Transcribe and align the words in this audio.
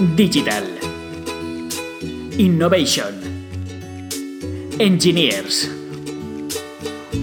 Digital. 0.00 0.64
Innovation. 2.38 3.20
Engineers. 4.78 5.70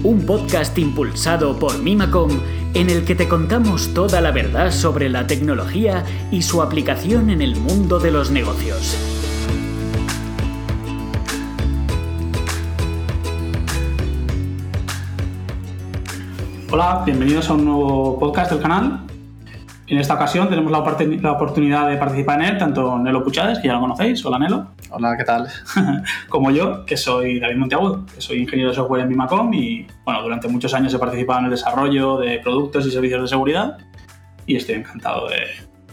Un 0.04 0.24
podcast 0.24 0.78
impulsado 0.78 1.58
por 1.58 1.82
Mimacom 1.82 2.30
en 2.74 2.88
el 2.88 3.04
que 3.04 3.16
te 3.16 3.26
contamos 3.26 3.92
toda 3.94 4.20
la 4.20 4.30
verdad 4.30 4.70
sobre 4.70 5.08
la 5.08 5.26
tecnología 5.26 6.04
y 6.30 6.42
su 6.42 6.62
aplicación 6.62 7.30
en 7.30 7.42
el 7.42 7.56
mundo 7.56 7.98
de 7.98 8.12
los 8.12 8.30
negocios. 8.30 8.96
Hola, 16.70 17.02
bienvenidos 17.04 17.50
a 17.50 17.54
un 17.54 17.64
nuevo 17.64 18.20
podcast 18.20 18.52
del 18.52 18.60
canal. 18.62 19.07
En 19.88 19.96
esta 19.96 20.14
ocasión 20.14 20.50
tenemos 20.50 20.70
la, 20.70 20.80
oportunidad 21.32 21.88
de 21.88 21.96
participar 21.96 22.42
en 22.42 22.48
él, 22.48 22.58
tanto 22.58 22.98
Nelo 22.98 23.24
Puchades, 23.24 23.58
que 23.58 23.68
ya 23.68 23.74
lo 23.74 23.80
conocéis, 23.80 24.22
hola 24.26 24.38
Nelo. 24.38 24.66
Hola, 24.90 25.16
¿qué 25.16 25.24
tal? 25.24 25.48
como 26.28 26.50
yo, 26.50 26.84
que 26.84 26.94
soy 26.98 27.40
David 27.40 27.56
Monteagudo, 27.56 28.04
que 28.04 28.20
soy 28.20 28.42
ingeniero 28.42 28.68
de 28.68 28.76
software 28.76 29.00
en 29.00 29.08
Mimacom 29.08 29.50
y 29.54 29.86
bueno, 30.04 30.20
durante 30.22 30.46
muchos 30.46 30.74
años 30.74 30.92
he 30.92 30.98
participado 30.98 31.38
en 31.38 31.46
el 31.46 31.52
desarrollo 31.52 32.18
de 32.18 32.38
productos 32.40 32.86
y 32.86 32.90
servicios 32.90 33.22
de 33.22 33.28
seguridad 33.28 33.78
y 34.46 34.56
estoy 34.56 34.74
encantado 34.74 35.26
de 35.28 35.38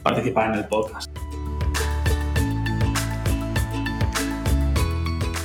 participar 0.03 0.51
en 0.51 0.59
el 0.59 0.65
podcast. 0.65 1.09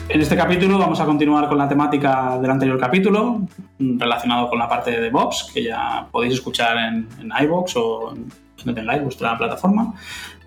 En 0.08 0.20
este 0.20 0.34
capítulo 0.34 0.76
vamos 0.76 0.98
a 0.98 1.04
continuar 1.04 1.48
con 1.48 1.56
la 1.56 1.68
temática 1.68 2.36
del 2.36 2.50
anterior 2.50 2.80
capítulo, 2.80 3.42
relacionado 3.78 4.48
con 4.48 4.58
la 4.58 4.68
parte 4.68 4.90
de 4.90 5.02
DevOps, 5.02 5.52
que 5.54 5.62
ya 5.62 6.08
podéis 6.10 6.34
escuchar 6.34 6.76
en, 6.78 7.06
en 7.20 7.30
iVoox 7.44 7.76
o 7.76 8.12
en 8.16 8.26
donde 8.64 8.80
tengáis 8.80 9.02
vuestra 9.02 9.36
plataforma. 9.36 9.94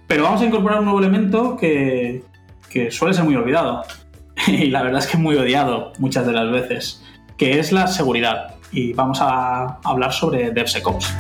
Pero 0.08 0.24
vamos 0.24 0.42
a 0.42 0.46
incorporar 0.46 0.80
un 0.80 0.86
nuevo 0.86 1.00
elemento 1.00 1.58
que, 1.58 2.24
que 2.70 2.92
suele 2.92 3.14
ser 3.14 3.24
muy 3.24 3.36
olvidado, 3.36 3.84
y 4.48 4.68
la 4.68 4.84
verdad 4.84 5.00
es 5.00 5.08
que 5.08 5.18
muy 5.18 5.36
odiado 5.36 5.94
muchas 6.00 6.26
de 6.26 6.34
las 6.34 6.52
veces, 6.52 7.04
que 7.38 7.60
es 7.60 7.72
la 7.72 7.88
seguridad. 7.88 8.56
Y 8.72 8.94
vamos 8.94 9.20
a 9.22 9.80
hablar 9.84 10.12
sobre 10.12 10.52
DevSecOps. 10.52 11.14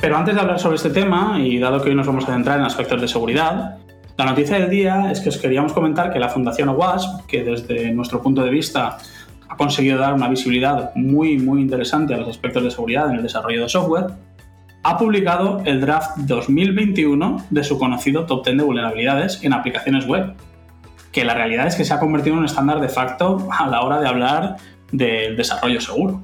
Pero 0.00 0.16
antes 0.16 0.34
de 0.34 0.40
hablar 0.40 0.58
sobre 0.60 0.76
este 0.76 0.90
tema, 0.90 1.38
y 1.40 1.58
dado 1.58 1.82
que 1.82 1.90
hoy 1.90 1.94
nos 1.94 2.06
vamos 2.06 2.24
a 2.28 2.32
centrar 2.32 2.58
en 2.60 2.64
aspectos 2.64 3.00
de 3.00 3.08
seguridad, 3.08 3.78
la 4.16 4.24
noticia 4.24 4.58
del 4.58 4.70
día 4.70 5.10
es 5.10 5.20
que 5.20 5.28
os 5.28 5.38
queríamos 5.38 5.72
comentar 5.72 6.12
que 6.12 6.18
la 6.18 6.28
Fundación 6.28 6.68
OWASP, 6.70 7.26
que 7.26 7.44
desde 7.44 7.92
nuestro 7.92 8.22
punto 8.22 8.42
de 8.42 8.50
vista 8.50 8.98
conseguido 9.58 9.98
dar 9.98 10.14
una 10.14 10.28
visibilidad 10.28 10.94
muy, 10.94 11.36
muy 11.38 11.60
interesante 11.60 12.14
a 12.14 12.16
los 12.16 12.28
aspectos 12.28 12.64
de 12.64 12.70
seguridad 12.70 13.10
en 13.10 13.16
el 13.16 13.22
desarrollo 13.22 13.62
de 13.62 13.68
software, 13.68 14.06
ha 14.82 14.96
publicado 14.96 15.60
el 15.66 15.82
draft 15.82 16.16
2021 16.18 17.44
de 17.50 17.64
su 17.64 17.78
conocido 17.78 18.24
Top 18.24 18.44
10 18.44 18.56
de 18.56 18.64
vulnerabilidades 18.64 19.44
en 19.44 19.52
aplicaciones 19.52 20.06
web, 20.06 20.32
que 21.12 21.24
la 21.24 21.34
realidad 21.34 21.66
es 21.66 21.74
que 21.74 21.84
se 21.84 21.92
ha 21.92 22.00
convertido 22.00 22.34
en 22.34 22.40
un 22.40 22.44
estándar 22.46 22.80
de 22.80 22.88
facto 22.88 23.48
a 23.50 23.66
la 23.66 23.82
hora 23.82 24.00
de 24.00 24.08
hablar 24.08 24.56
del 24.92 25.36
desarrollo 25.36 25.80
seguro. 25.80 26.22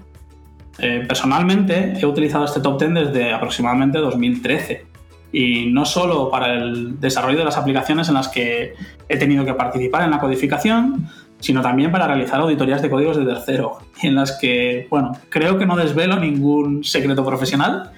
Eh, 0.79 1.05
personalmente 1.07 1.95
he 2.01 2.07
utilizado 2.07 2.45
este 2.45 2.61
top 2.61 2.81
10 2.81 2.95
desde 2.95 3.33
aproximadamente 3.33 3.99
2013 3.99 4.87
y 5.35 5.67
no 5.67 5.85
solo 5.85 6.31
para 6.31 6.55
el 6.55 7.01
desarrollo 7.01 7.39
de 7.39 7.45
las 7.45 7.57
aplicaciones 7.57 8.09
en 8.09 8.15
las 8.15 8.29
que 8.29 8.75
he 9.09 9.17
tenido 9.17 9.45
que 9.45 9.55
participar 9.55 10.05
en 10.05 10.13
la 10.13 10.21
codificación, 10.21 11.09
sino 11.45 11.61
también 11.61 11.93
para 11.93 12.07
realizar 12.07 12.41
auditorías 12.41 12.81
de 12.81 12.89
códigos 12.89 13.19
de 13.19 13.27
tercero, 13.27 13.77
en 14.03 14.15
las 14.15 14.33
que, 14.33 14.87
bueno, 14.89 15.13
creo 15.29 15.59
que 15.59 15.67
no 15.67 15.77
desvelo 15.77 16.19
ningún 16.19 16.83
secreto 16.85 17.23
profesional, 17.23 17.91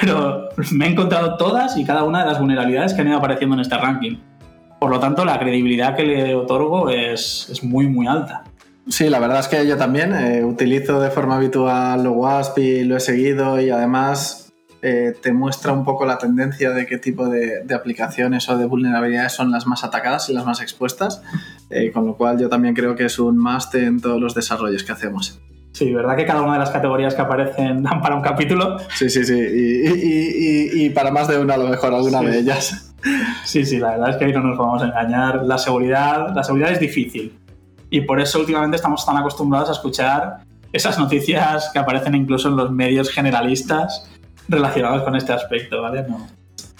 pero 0.00 0.48
me 0.72 0.86
he 0.86 0.90
encontrado 0.90 1.36
todas 1.36 1.76
y 1.76 1.84
cada 1.84 2.02
una 2.02 2.24
de 2.24 2.26
las 2.26 2.40
vulnerabilidades 2.40 2.92
que 2.92 3.02
han 3.02 3.06
ido 3.06 3.18
apareciendo 3.18 3.54
en 3.54 3.60
este 3.60 3.78
ranking. 3.78 4.16
Por 4.80 4.90
lo 4.90 4.98
tanto, 4.98 5.24
la 5.24 5.38
credibilidad 5.38 5.94
que 5.94 6.02
le 6.02 6.34
otorgo 6.34 6.90
es, 6.90 7.48
es 7.48 7.62
muy, 7.62 7.86
muy 7.86 8.08
alta. 8.08 8.42
Sí, 8.88 9.08
la 9.08 9.20
verdad 9.20 9.38
es 9.38 9.46
que 9.46 9.64
yo 9.68 9.76
también 9.76 10.12
eh, 10.12 10.44
utilizo 10.44 11.00
de 11.00 11.10
forma 11.10 11.36
habitual 11.36 12.02
lo 12.02 12.10
WASP 12.12 12.58
y 12.58 12.82
lo 12.82 12.96
he 12.96 13.00
seguido 13.00 13.60
y 13.60 13.70
además 13.70 14.50
eh, 14.82 15.12
te 15.20 15.34
muestra 15.34 15.72
un 15.72 15.84
poco 15.84 16.06
la 16.06 16.16
tendencia 16.16 16.70
de 16.70 16.86
qué 16.86 16.96
tipo 16.96 17.28
de, 17.28 17.62
aplicaciones 17.74 18.48
o 18.48 18.56
de 18.56 18.64
vulnerabilidades 18.64 19.32
son 19.32 19.50
las 19.50 19.66
más 19.66 19.84
atacadas 19.84 20.30
y 20.30 20.32
las 20.32 20.46
más 20.46 20.62
expuestas, 20.62 21.22
eh, 21.70 21.90
con 21.92 22.06
lo 22.06 22.16
cual 22.16 22.38
yo 22.38 22.48
también 22.48 22.74
creo 22.74 22.94
que 22.96 23.04
es 23.04 23.18
un 23.18 23.38
must 23.38 23.74
en 23.76 24.00
todos 24.00 24.20
los 24.20 24.34
desarrollos 24.34 24.82
que 24.82 24.92
hacemos. 24.92 25.40
Sí, 25.72 25.92
¿verdad 25.94 26.16
que 26.16 26.26
cada 26.26 26.42
una 26.42 26.54
de 26.54 26.58
las 26.58 26.70
categorías 26.70 27.14
que 27.14 27.22
aparecen 27.22 27.82
dan 27.82 28.00
para 28.00 28.16
un 28.16 28.22
capítulo? 28.22 28.78
Sí, 28.94 29.08
sí, 29.08 29.24
sí, 29.24 29.38
y, 30.74 30.90
para 30.90 31.10
más 31.12 31.28
de 31.28 31.38
una 31.38 31.54
a 31.54 31.58
lo 31.58 31.68
mejor, 31.68 31.94
alguna 31.94 32.20
de 32.22 32.40
ellas. 32.40 32.92
Sí, 33.44 33.64
sí, 33.64 33.78
la 33.78 33.92
verdad 33.92 34.10
es 34.10 34.16
que 34.16 34.26
ahí 34.26 34.32
no 34.32 34.40
nos 34.40 34.58
vamos 34.58 34.82
a 34.82 34.86
engañar. 34.86 35.42
La 35.44 35.56
seguridad, 35.56 36.34
la 36.34 36.44
seguridad 36.44 36.72
es 36.72 36.80
difícil 36.80 37.32
y 37.88 38.02
por 38.02 38.20
eso 38.20 38.38
últimamente 38.38 38.76
estamos 38.76 39.04
tan 39.06 39.16
acostumbrados 39.16 39.68
a 39.68 39.72
escuchar 39.72 40.38
esas 40.72 40.98
noticias 40.98 41.70
que 41.72 41.78
aparecen 41.78 42.14
incluso 42.14 42.48
en 42.48 42.56
los 42.56 42.70
medios 42.70 43.10
generalistas 43.10 44.08
relacionados 44.48 45.02
con 45.02 45.16
este 45.16 45.32
aspecto, 45.32 45.82
¿vale? 45.82 46.04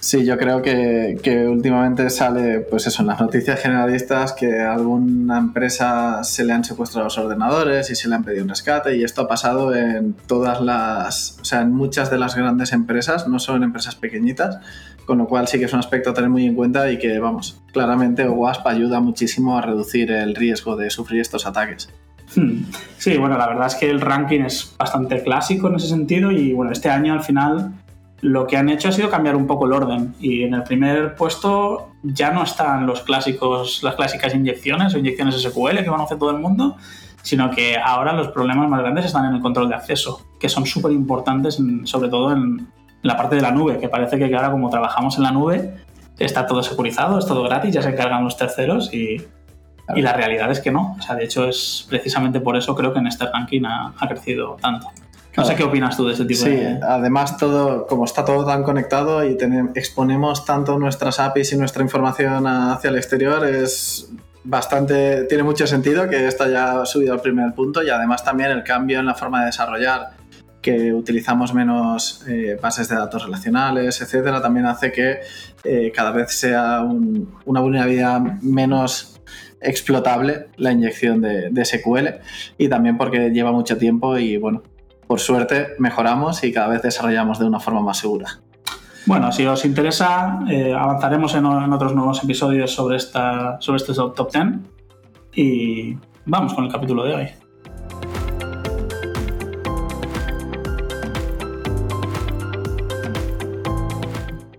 Sí, 0.01 0.25
yo 0.25 0.39
creo 0.39 0.63
que, 0.63 1.47
últimamente 1.47 2.09
sale, 2.09 2.61
pues 2.61 2.87
eso, 2.87 3.03
en 3.03 3.09
las 3.09 3.21
noticias 3.21 3.61
generalistas 3.61 4.33
que 4.33 4.61
a 4.61 4.73
alguna 4.73 5.39
empresa 5.39 6.25
se 6.25 6.43
le 6.43 6.55
han 6.55 6.65
secuestrado 6.65 7.05
los 7.05 7.19
ordenadores 7.19 7.91
y 7.91 7.95
se 7.95 8.09
le 8.09 8.15
han 8.15 8.25
pedido 8.25 8.45
un 8.45 8.49
rescate 8.49 8.97
y 8.97 9.05
esto 9.05 9.23
ha 9.23 9.29
pasado 9.29 9.75
en 9.75 10.15
todas 10.27 10.63
las, 10.63 11.39
o 11.43 11.45
sea, 11.45 11.61
en 11.61 11.73
muchas 11.73 12.11
de 12.11 12.19
las 12.19 12.35
grandes 12.35 12.73
empresas, 12.73 13.29
no 13.29 13.39
solo 13.39 13.59
en 13.59 13.65
empresas 13.65 13.95
pequeñitas, 13.95 14.59
con 15.05 15.19
lo 15.19 15.27
cual 15.27 15.49
sí 15.49 15.59
que 15.59 15.67
es 15.67 15.73
un 15.75 15.81
aspecto 15.81 16.11
a 16.11 16.15
tener 16.15 16.31
muy 16.31 16.47
en 16.47 16.55
cuenta 16.55 16.91
y 16.91 16.99
que, 16.99 17.19
vamos, 17.19 17.61
claramente 17.71 18.27
WASP 18.27 18.67
ayuda 18.67 19.01
muchísimo 19.01 19.59
a 19.59 19.63
reducir 19.63 20.11
el 20.13 20.35
riesgo 20.35 20.77
de 20.77 20.89
sufrir 20.89 21.21
estos 21.21 21.47
ataques. 21.47 21.91
Hmm. 22.35 22.63
Sí, 22.97 23.19
bueno, 23.19 23.37
la 23.37 23.49
verdad 23.49 23.67
es 23.67 23.75
que 23.75 23.91
el 23.91 24.01
ranking 24.01 24.41
es 24.41 24.75
bastante 24.79 25.23
clásico 25.23 25.69
en 25.69 25.75
ese 25.75 25.89
sentido 25.89 26.31
y 26.31 26.55
bueno, 26.55 26.73
este 26.73 26.89
año 26.89 27.13
al 27.13 27.23
final 27.23 27.75
lo 28.23 28.47
que 28.47 28.57
han 28.57 28.69
hecho 28.69 28.89
ha 28.89 28.93
sido 28.93 29.09
cambiar 29.09 29.35
un 29.35 29.47
poco 29.47 29.67
el 29.67 29.73
orden 29.73 30.15
y 30.21 30.43
en 30.43 30.55
el 30.55 30.63
primer 30.63 31.15
puesto 31.15 31.93
ya 32.03 32.31
no 32.31 32.43
están 32.43 32.87
los 32.87 33.03
clásicos, 33.03 33.83
las 33.83 33.95
clásicas 33.95 34.35
inyecciones 34.35 34.95
o 34.95 34.99
inyecciones 34.99 35.41
SQL 35.41 35.79
que 35.79 35.87
conoce 35.87 36.17
todo 36.17 36.31
el 36.31 36.39
mundo, 36.39 36.77
sino 37.23 37.51
que 37.51 37.79
ahora 37.79 38.13
los 38.13 38.29
problemas 38.29 38.69
más 38.69 38.81
grandes 38.81 39.07
están 39.07 39.25
en 39.27 39.37
el 39.37 39.41
control 39.41 39.69
de 39.69 39.75
acceso, 39.75 40.27
que 40.39 40.49
son 40.49 40.67
súper 40.67 40.93
importantes 40.93 41.59
sobre 41.85 42.09
todo 42.09 42.33
en 42.33 42.69
la 43.03 43.17
parte 43.17 43.37
de 43.37 43.43
la 43.43 43.53
nube, 43.53 43.79
que 43.79 43.89
parece 43.89 44.19
que 44.19 44.25
ahora 44.35 44.51
como 44.51 44.69
trabajamos 44.69 45.17
en 45.17 45.23
la 45.23 45.31
nube 45.31 45.75
está 46.19 46.47
todo 46.47 46.63
securizado, 46.63 47.19
es 47.19 47.25
todo 47.25 47.43
gratis, 47.45 47.73
ya 47.73 47.81
se 47.83 47.89
encargan 47.89 48.23
los 48.25 48.37
terceros 48.37 48.93
y, 48.93 49.17
y 49.95 50.03
la 50.03 50.13
realidad 50.13 50.51
es 50.51 50.61
que 50.61 50.71
no. 50.71 50.97
O 50.99 51.03
sea, 51.03 51.17
de 51.17 51.25
hecho 51.25 51.49
es 51.49 51.87
precisamente 51.89 52.41
por 52.41 52.59
eso 52.59 52.75
creo 52.75 52.93
que 52.93 52.99
en 52.99 53.07
este 53.07 53.25
ranking 53.25 53.63
ha 53.65 54.09
crecido 54.09 54.59
tanto. 54.61 54.89
No 55.37 55.45
sé 55.45 55.55
qué 55.55 55.63
opinas 55.63 55.97
tú 55.97 56.07
de 56.07 56.15
ese 56.15 56.25
tipo 56.25 56.45
sí, 56.45 56.61
además 56.83 57.37
todo, 57.37 57.87
como 57.87 58.05
está 58.05 58.25
todo 58.25 58.45
tan 58.45 58.63
conectado 58.63 59.25
y 59.25 59.37
exponemos 59.75 60.45
tanto 60.45 60.79
nuestras 60.79 61.21
APIs 61.21 61.53
y 61.53 61.57
nuestra 61.57 61.83
información 61.83 62.47
hacia 62.47 62.91
el 62.91 62.97
exterior, 62.97 63.47
es 63.47 64.11
bastante, 64.43 65.25
tiene 65.25 65.43
mucho 65.43 65.67
sentido 65.67 66.09
que 66.09 66.27
esto 66.27 66.45
haya 66.45 66.85
subido 66.85 67.13
al 67.13 67.21
primer 67.21 67.55
punto 67.55 67.83
y 67.83 67.91
además 67.91 68.25
también 68.25 68.51
el 68.51 68.65
cambio 68.65 68.99
en 68.99 69.07
la 69.07 69.15
forma 69.15 69.41
de 69.41 69.47
desarrollar 69.47 70.21
que 70.61 70.93
utilizamos 70.93 71.55
menos 71.55 72.25
eh, 72.29 72.59
bases 72.61 72.89
de 72.89 72.97
datos 72.97 73.25
relacionales, 73.25 74.01
etcétera, 74.01 74.43
también 74.43 74.67
hace 74.67 74.93
que 74.93 75.21
eh, 75.65 75.93
cada 75.95 76.11
vez 76.11 76.33
sea 76.33 76.83
una 76.83 77.61
vulnerabilidad 77.61 78.21
menos 78.43 79.21
explotable 79.63 80.49
la 80.57 80.73
inyección 80.73 81.21
de, 81.21 81.51
de, 81.51 81.65
SQL 81.65 82.09
y 82.59 82.69
también 82.69 82.99
porque 82.99 83.31
lleva 83.31 83.53
mucho 83.53 83.77
tiempo 83.77 84.19
y 84.19 84.37
bueno, 84.37 84.63
por 85.11 85.19
suerte 85.19 85.75
mejoramos 85.81 86.45
y 86.45 86.53
cada 86.53 86.69
vez 86.69 86.83
desarrollamos 86.83 87.41
de 87.41 87.45
una 87.45 87.59
forma 87.59 87.81
más 87.81 87.99
segura. 87.99 88.39
Bueno, 89.07 89.33
si 89.33 89.45
os 89.45 89.65
interesa, 89.65 90.39
eh, 90.49 90.73
avanzaremos 90.73 91.35
en, 91.35 91.47
otros 91.47 91.97
nuevos 91.97 92.23
episodios 92.23 92.73
sobre, 92.73 92.97
esta, 92.97 93.61
sobre 93.61 93.79
este 93.79 93.93
top 93.93 94.33
10 94.33 94.45
y 95.35 95.97
vamos 96.27 96.55
con 96.55 96.67
el 96.67 96.71
capítulo 96.71 97.03
de 97.03 97.15
hoy. 97.17 97.29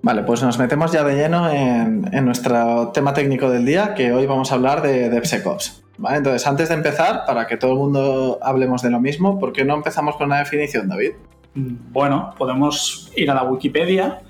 Vale, 0.01 0.24
pues 0.24 0.44
nos 0.44 0.59
metemos 0.59 0.92
ya 0.92 1.06
de 1.06 1.15
lleno 1.15 1.50
en, 1.50 2.13
en, 2.13 2.25
nuestro 2.25 2.89
tema 2.89 3.13
técnico 3.13 3.50
del 3.50 3.65
día, 3.65 3.94
que 3.94 4.12
hoy 4.12 4.25
vamos 4.25 4.51
a 4.51 4.56
hablar 4.56 4.81
de 4.81 5.09
DevSecOps. 5.09 5.81
Entonces, 6.09 6.45
antes 6.48 6.69
de 6.69 6.75
empezar, 6.75 7.24
para 7.25 7.48
que 7.48 7.57
todo 7.57 7.74
el 7.74 7.77
mundo 7.77 8.39
hablemos 8.42 8.81
de 8.81 8.89
lo 8.89 9.00
mismo, 9.00 9.39
¿por 9.39 9.53
qué 9.53 9.65
no 9.65 9.75
empezamos 9.75 10.15
con 10.15 10.27
una 10.27 10.39
definición, 10.39 10.88
David? 10.88 11.12
Mm, 11.53 11.92
bueno, 11.92 12.33
podemos 12.38 13.12
ir 13.15 13.30
a 13.30 13.36
la 13.36 13.44
Wikipedia, 13.44 14.21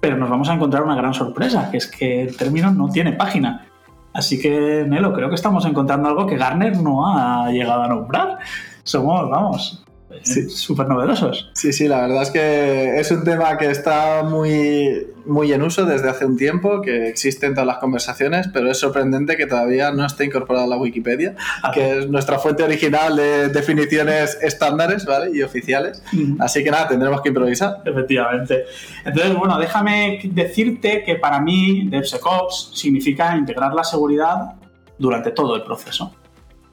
pero 0.00 0.16
nos 0.16 0.28
vamos 0.28 0.48
a 0.48 0.54
encontrar 0.54 0.82
una 0.82 0.96
gran 0.96 1.14
sorpresa, 1.14 1.70
que 1.70 1.76
es 1.76 1.86
que 1.86 2.22
el 2.22 2.36
término 2.36 2.70
no 2.70 2.88
tiene 2.88 3.12
página. 3.12 3.66
Así 4.12 4.40
que, 4.40 4.84
Nelo, 4.86 5.12
creo 5.14 5.28
que 5.28 5.36
estamos 5.36 5.64
encontrando 5.64 6.08
algo 6.08 6.26
que 6.26 6.36
Garner 6.36 6.76
no 6.76 7.06
ha 7.06 7.50
llegado 7.50 7.82
a 7.82 7.88
nombrar. 7.88 8.38
Somos, 8.82 9.30
vamos, 9.30 9.81
súper 10.22 10.88
novedosos. 10.88 11.50
Sí, 11.54 11.72
sí, 11.72 11.88
la 11.88 12.02
verdad 12.02 12.22
es 12.22 12.30
que 12.30 13.00
es 13.00 13.10
un 13.10 13.24
tema 13.24 13.56
que 13.56 13.70
está 13.70 14.22
muy, 14.22 15.06
muy 15.26 15.52
en 15.52 15.62
uso 15.62 15.84
desde 15.84 16.08
hace 16.08 16.26
un 16.26 16.36
tiempo, 16.36 16.80
que 16.82 17.08
existe 17.08 17.46
en 17.46 17.54
todas 17.54 17.66
las 17.66 17.78
conversaciones, 17.78 18.48
pero 18.52 18.70
es 18.70 18.78
sorprendente 18.78 19.36
que 19.36 19.46
todavía 19.46 19.90
no 19.92 20.04
esté 20.04 20.24
incorporado 20.24 20.66
a 20.66 20.68
la 20.68 20.76
Wikipedia, 20.76 21.34
ah. 21.62 21.70
que 21.72 21.98
es 21.98 22.08
nuestra 22.08 22.38
fuente 22.38 22.62
original 22.62 23.16
de 23.16 23.48
definiciones 23.48 24.38
estándares 24.40 25.04
¿vale? 25.04 25.36
y 25.36 25.42
oficiales. 25.42 26.02
Así 26.38 26.62
que 26.62 26.70
nada, 26.70 26.88
tendremos 26.88 27.20
que 27.20 27.28
improvisar. 27.28 27.82
Efectivamente. 27.84 28.64
Entonces, 29.04 29.34
bueno, 29.34 29.58
déjame 29.58 30.20
decirte 30.24 31.02
que 31.04 31.16
para 31.16 31.40
mí 31.40 31.88
DevSecOps 31.88 32.72
significa 32.74 33.36
integrar 33.36 33.74
la 33.74 33.84
seguridad 33.84 34.54
durante 34.98 35.30
todo 35.32 35.56
el 35.56 35.62
proceso 35.62 36.14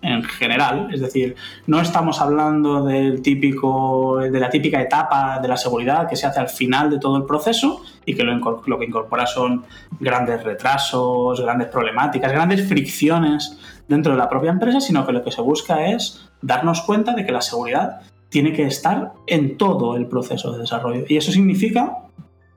en 0.02 0.24
general, 0.24 0.90
es 0.94 1.02
decir, 1.02 1.36
no 1.68 1.82
estamos 1.82 2.22
hablando 2.22 2.86
del 2.86 3.22
típico, 3.22 4.20
de 4.20 4.40
la 4.40 4.50
típica 4.50 4.82
etapa 4.82 5.40
de 5.42 5.48
la 5.48 5.58
seguridad 5.58 6.08
que 6.08 6.16
se 6.16 6.26
hace 6.26 6.40
al 6.40 6.48
final 6.48 6.90
de 6.90 7.00
todo 7.00 7.18
el 7.18 7.26
proceso 7.26 7.82
y 8.06 8.16
que 8.16 8.24
lo, 8.24 8.62
lo 8.66 8.80
que 8.80 8.86
incorpora 8.86 9.28
son 9.28 9.66
grandes 10.00 10.44
retrasos, 10.44 11.42
grandes 11.42 11.68
problemáticas, 11.68 12.32
grandes 12.32 12.68
fricciones 12.68 13.58
dentro 13.90 14.14
de 14.14 14.18
la 14.18 14.30
propia 14.30 14.52
empresa, 14.52 14.80
sino 14.80 15.06
que 15.06 15.12
lo 15.12 15.24
que 15.24 15.32
se 15.32 15.42
busca 15.42 15.88
es 15.88 16.30
darnos 16.42 16.82
cuenta 16.82 17.14
de 17.14 17.26
que 17.26 17.34
la 17.34 17.42
seguridad 17.42 18.02
tiene 18.30 18.54
que 18.54 18.64
estar 18.64 19.14
en 19.28 19.58
todo 19.58 19.98
el 19.98 20.08
proceso 20.08 20.54
de 20.54 20.60
desarrollo. 20.60 21.04
Y 21.10 21.18
eso 21.18 21.32
significa 21.32 21.98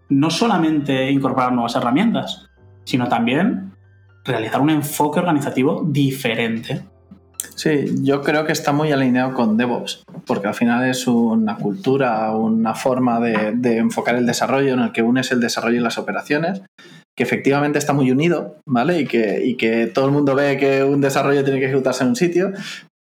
no 0.08 0.30
solamente 0.30 1.10
incorporar 1.10 1.52
nuevas 1.52 1.74
herramientas, 1.74 2.48
sino 2.84 3.08
también 3.08 3.72
realizar 4.24 4.60
un 4.60 4.70
enfoque 4.70 5.18
organizativo 5.18 5.82
diferente 5.84 6.91
Sí, 7.62 7.94
yo 8.02 8.22
creo 8.22 8.44
que 8.44 8.50
está 8.50 8.72
muy 8.72 8.90
alineado 8.90 9.34
con 9.34 9.56
DevOps, 9.56 10.02
porque 10.26 10.48
al 10.48 10.54
final 10.54 10.84
es 10.90 11.06
una 11.06 11.54
cultura, 11.54 12.32
una 12.32 12.74
forma 12.74 13.20
de, 13.20 13.76
enfocar 13.76 14.16
el 14.16 14.26
desarrollo 14.26 14.72
en 14.72 14.80
el 14.80 14.90
que 14.90 15.02
unes 15.02 15.30
el 15.30 15.38
desarrollo 15.38 15.76
y 15.76 15.80
las 15.80 15.96
operaciones, 15.96 16.62
que 17.16 17.22
efectivamente 17.22 17.78
está 17.78 17.92
muy 17.92 18.10
unido, 18.10 18.56
¿vale? 18.68 18.98
Y 18.98 19.06
que, 19.06 19.44
y 19.44 19.56
que 19.56 19.86
todo 19.86 20.06
el 20.06 20.10
mundo 20.10 20.34
ve 20.34 20.58
que 20.58 20.82
un 20.82 21.00
desarrollo 21.00 21.44
tiene 21.44 21.60
que 21.60 21.66
ejecutarse 21.66 22.02
en 22.02 22.08
un 22.08 22.16
sitio, 22.16 22.50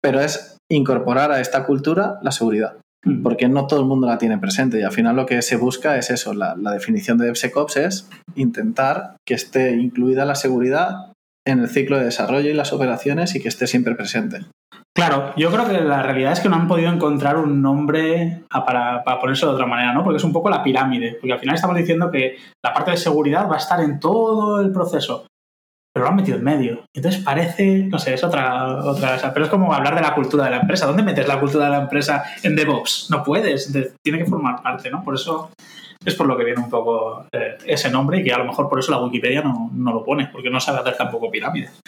pero 0.03 0.21
es 0.21 0.57
incorporar 0.69 1.31
a 1.31 1.41
esta 1.41 1.65
cultura 1.65 2.19
la 2.21 2.33
seguridad 2.33 2.79
mm. 3.05 3.23
porque 3.23 3.47
no 3.49 3.69
todo 3.69 3.79
el 3.79 3.87
mundo 3.87 4.09
la 4.09 4.19
tiene 4.19 4.39
presente 4.39 4.81
y 4.81 4.83
al 4.83 4.91
final 4.91 5.15
lo 5.15 5.25
que 5.25 5.41
se 5.41 5.55
busca 5.55 5.97
es 5.99 6.11
eso, 6.11 6.35
la, 6.35 6.57
la, 6.57 6.73
definición 6.73 7.17
de 7.17 7.27
DevSecOps 7.27 7.77
es 7.77 8.11
intentar 8.35 9.15
que 9.25 9.35
esté 9.35 9.77
incluida 9.77 10.25
la 10.25 10.35
seguridad 10.35 11.08
en 11.51 11.61
el 11.61 11.69
ciclo 11.69 11.99
de 11.99 12.05
desarrollo 12.05 12.51
y 12.51 12.55
las 12.55 12.73
operaciones 12.73 13.35
y 13.35 13.41
que 13.41 13.49
esté 13.49 13.67
siempre 13.67 13.95
presente. 13.95 14.47
Claro, 14.95 15.33
yo 15.37 15.51
creo 15.53 15.67
que 15.67 15.81
la 15.81 16.03
realidad 16.03 16.33
es 16.33 16.41
que 16.41 16.49
no 16.49 16.57
han 16.57 16.67
podido 16.67 16.93
encontrar 16.93 17.37
un 17.37 17.63
nombre 17.63 18.43
para, 18.51 19.05
para 19.05 19.21
ponerse 19.21 19.47
de 19.47 19.53
otra 19.53 19.67
manera, 19.67 19.93
¿no? 19.93 20.03
Porque 20.03 20.17
es 20.17 20.25
un 20.25 20.33
poco 20.33 20.51
la 20.51 20.63
pirámide, 20.63 21.17
porque 21.21 21.35
al 21.35 21.39
final 21.39 21.55
estamos 21.55 21.77
diciendo 21.77 22.11
que 22.11 22.37
la 22.65 22.75
parte 22.75 22.91
de 22.91 22.97
seguridad 22.97 23.49
va 23.49 23.55
a 23.55 23.59
estar 23.59 23.81
en 23.81 24.01
todo 24.01 24.61
el 24.61 24.73
proceso, 24.73 25.27
pero 25.95 26.05
lo 26.05 26.11
han 26.11 26.17
metido 26.17 26.37
en 26.37 26.43
medio. 26.43 26.85
Entonces 26.93 27.23
parece, 27.23 27.85
no 27.85 27.99
sé, 28.01 28.15
es 28.15 28.25
otra, 28.25 28.85
otra, 28.85 29.33
pero 29.33 29.45
es 29.45 29.51
como 29.51 29.73
hablar 29.73 29.95
de 29.95 30.01
la 30.01 30.15
cultura 30.17 30.45
de 30.45 30.51
la 30.51 30.61
empresa. 30.61 30.87
¿Dónde 30.87 31.05
metes 31.05 31.29
la 31.29 31.39
cultura 31.39 31.67
de 31.67 31.71
la 31.71 31.83
empresa 31.83 32.25
en 32.43 32.57
DevOps? 32.57 33.07
No 33.09 33.23
puedes, 33.23 33.73
tiene 34.03 34.19
que 34.19 34.27
formar 34.27 34.63
parte, 34.63 34.91
¿no? 34.91 35.05
Por 35.05 35.15
eso 35.15 35.51
es 36.05 36.15
por 36.15 36.27
lo 36.27 36.37
que 36.37 36.45
viene 36.45 36.63
un 36.63 36.71
poco 36.71 37.27
eh, 37.33 37.59
ese 37.67 37.91
nombre 37.91 38.19
y 38.19 38.25
que 38.25 38.33
a 38.33 38.39
lo 38.39 38.45
mejor 38.45 38.69
por 38.69 38.79
eso 38.79 38.93
la 38.93 39.03
Wikipedia 39.03 39.43
no, 39.43 39.93
lo 39.93 40.05
pone, 40.05 40.29
porque 40.33 40.51
no 40.51 40.61
sabe 40.61 40.81
hacer 40.81 40.97
tampoco 40.97 41.31
pirámides. 41.31 41.81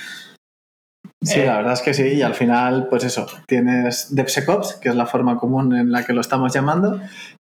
Sí, 1.23 1.41
la 1.41 1.59
verdad 1.59 1.75
es 1.75 1.83
que 1.83 1.93
sí, 1.93 2.15
y 2.15 2.23
al 2.23 2.35
final, 2.35 2.87
pues 2.89 3.05
eso, 3.05 3.27
tienes 3.47 4.15
DevSecOps, 4.15 4.77
que 4.77 4.89
es 4.89 4.95
la 4.95 5.05
forma 5.05 5.37
común 5.37 5.77
en 5.77 5.93
la 5.93 6.07
que 6.07 6.15
lo 6.15 6.23
estamos 6.23 6.55
llamando, 6.55 6.99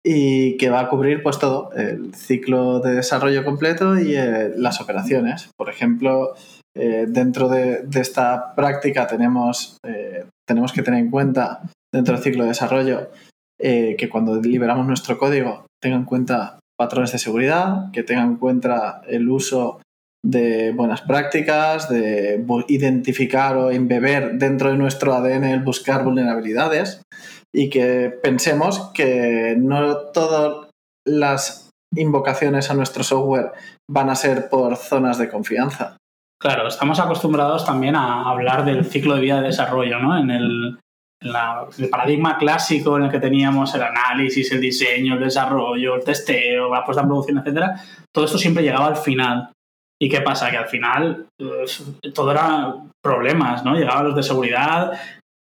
y 0.04 0.56
que 0.56 0.70
va 0.70 0.80
a 0.80 0.88
cubrir 0.88 1.22
pues 1.22 1.40
todo, 1.40 1.74
el 1.74 2.16
ciclo 2.16 2.80
de 2.80 2.96
desarrollo 2.96 3.44
completo 3.44 4.00
y 4.00 4.16
eh, 4.16 4.54
las 4.56 4.80
operaciones. 4.80 5.50
Por 5.58 5.70
ejemplo, 5.70 6.36
eh, 6.74 7.06
dentro 7.10 7.50
de, 7.50 7.86
esta 7.96 8.56
práctica 8.56 9.08
tenemos, 9.08 9.78
tenemos 10.48 10.72
que 10.72 10.82
tener 10.82 11.02
en 11.02 11.12
cuenta, 11.12 11.62
dentro 11.94 12.16
del 12.16 12.24
ciclo 12.24 12.44
de 12.44 12.50
desarrollo, 12.50 13.12
que 13.60 14.10
cuando 14.10 14.40
liberamos 14.40 14.88
nuestro 14.88 15.18
código 15.18 15.66
tenga 15.86 15.98
en 15.98 16.06
cuenta 16.06 16.58
patrones 16.76 17.12
de 17.12 17.20
seguridad, 17.20 17.92
que 17.92 18.02
tengan 18.02 18.30
en 18.30 18.38
cuenta 18.38 19.04
el 19.08 19.30
uso 19.30 19.82
de 20.26 20.72
buenas 20.72 21.04
prácticas, 21.04 21.88
de 21.90 22.44
identificar 22.70 23.56
o 23.56 23.70
embeber 23.70 24.40
dentro 24.40 24.72
de 24.72 24.78
nuestro 24.78 25.14
ADN 25.14 25.44
el 25.44 25.60
buscar 25.60 26.04
vulnerabilidades 26.04 27.04
y 27.54 27.70
que 27.70 28.10
pensemos 28.24 28.92
que 28.96 29.56
no 29.60 29.98
todas 30.12 30.70
las 31.06 31.70
invocaciones 31.96 32.72
a 32.72 32.74
nuestro 32.74 33.04
software 33.04 33.52
van 33.88 34.10
a 34.10 34.16
ser 34.16 34.50
por 34.50 34.76
zonas 34.78 35.20
de 35.20 35.30
confianza. 35.30 35.98
Claro, 36.42 36.68
estamos 36.68 37.00
acostumbrados 37.00 37.64
también 37.64 37.96
a 37.96 38.28
hablar 38.28 38.66
del 38.66 38.86
ciclo 38.86 39.14
de 39.14 39.22
vida 39.22 39.40
de 39.40 39.48
desarrollo, 39.48 40.00
¿no? 40.00 40.18
En 40.18 40.32
el, 40.32 40.80
el 41.22 41.90
paradigma 41.90 42.38
clásico 42.38 42.98
en 42.98 43.06
el 43.06 43.12
que 43.12 43.20
teníamos 43.20 43.74
el 43.76 43.84
análisis, 43.84 44.52
el 44.52 44.62
diseño, 44.62 45.16
el 45.16 45.22
desarrollo, 45.22 45.96
el 45.96 46.04
testeo, 46.04 46.74
la 46.74 46.84
puesta 46.84 47.02
en 47.02 47.08
producción, 47.08 47.38
etcétera, 47.40 47.82
todo 48.14 48.26
esto 48.26 48.38
siempre 48.38 48.64
llegaba 48.64 48.88
al 48.88 48.98
final. 48.98 49.52
¿Y 50.02 50.10
qué 50.10 50.22
pasa? 50.22 50.52
Que 50.52 50.58
al 50.58 50.68
final 50.68 51.28
eh, 51.40 52.12
todo 52.14 52.32
era 52.32 52.76
problemas, 53.02 53.64
¿no? 53.64 53.76
Llegaban 53.76 54.06
los 54.06 54.16
de 54.16 54.24
seguridad, 54.24 54.92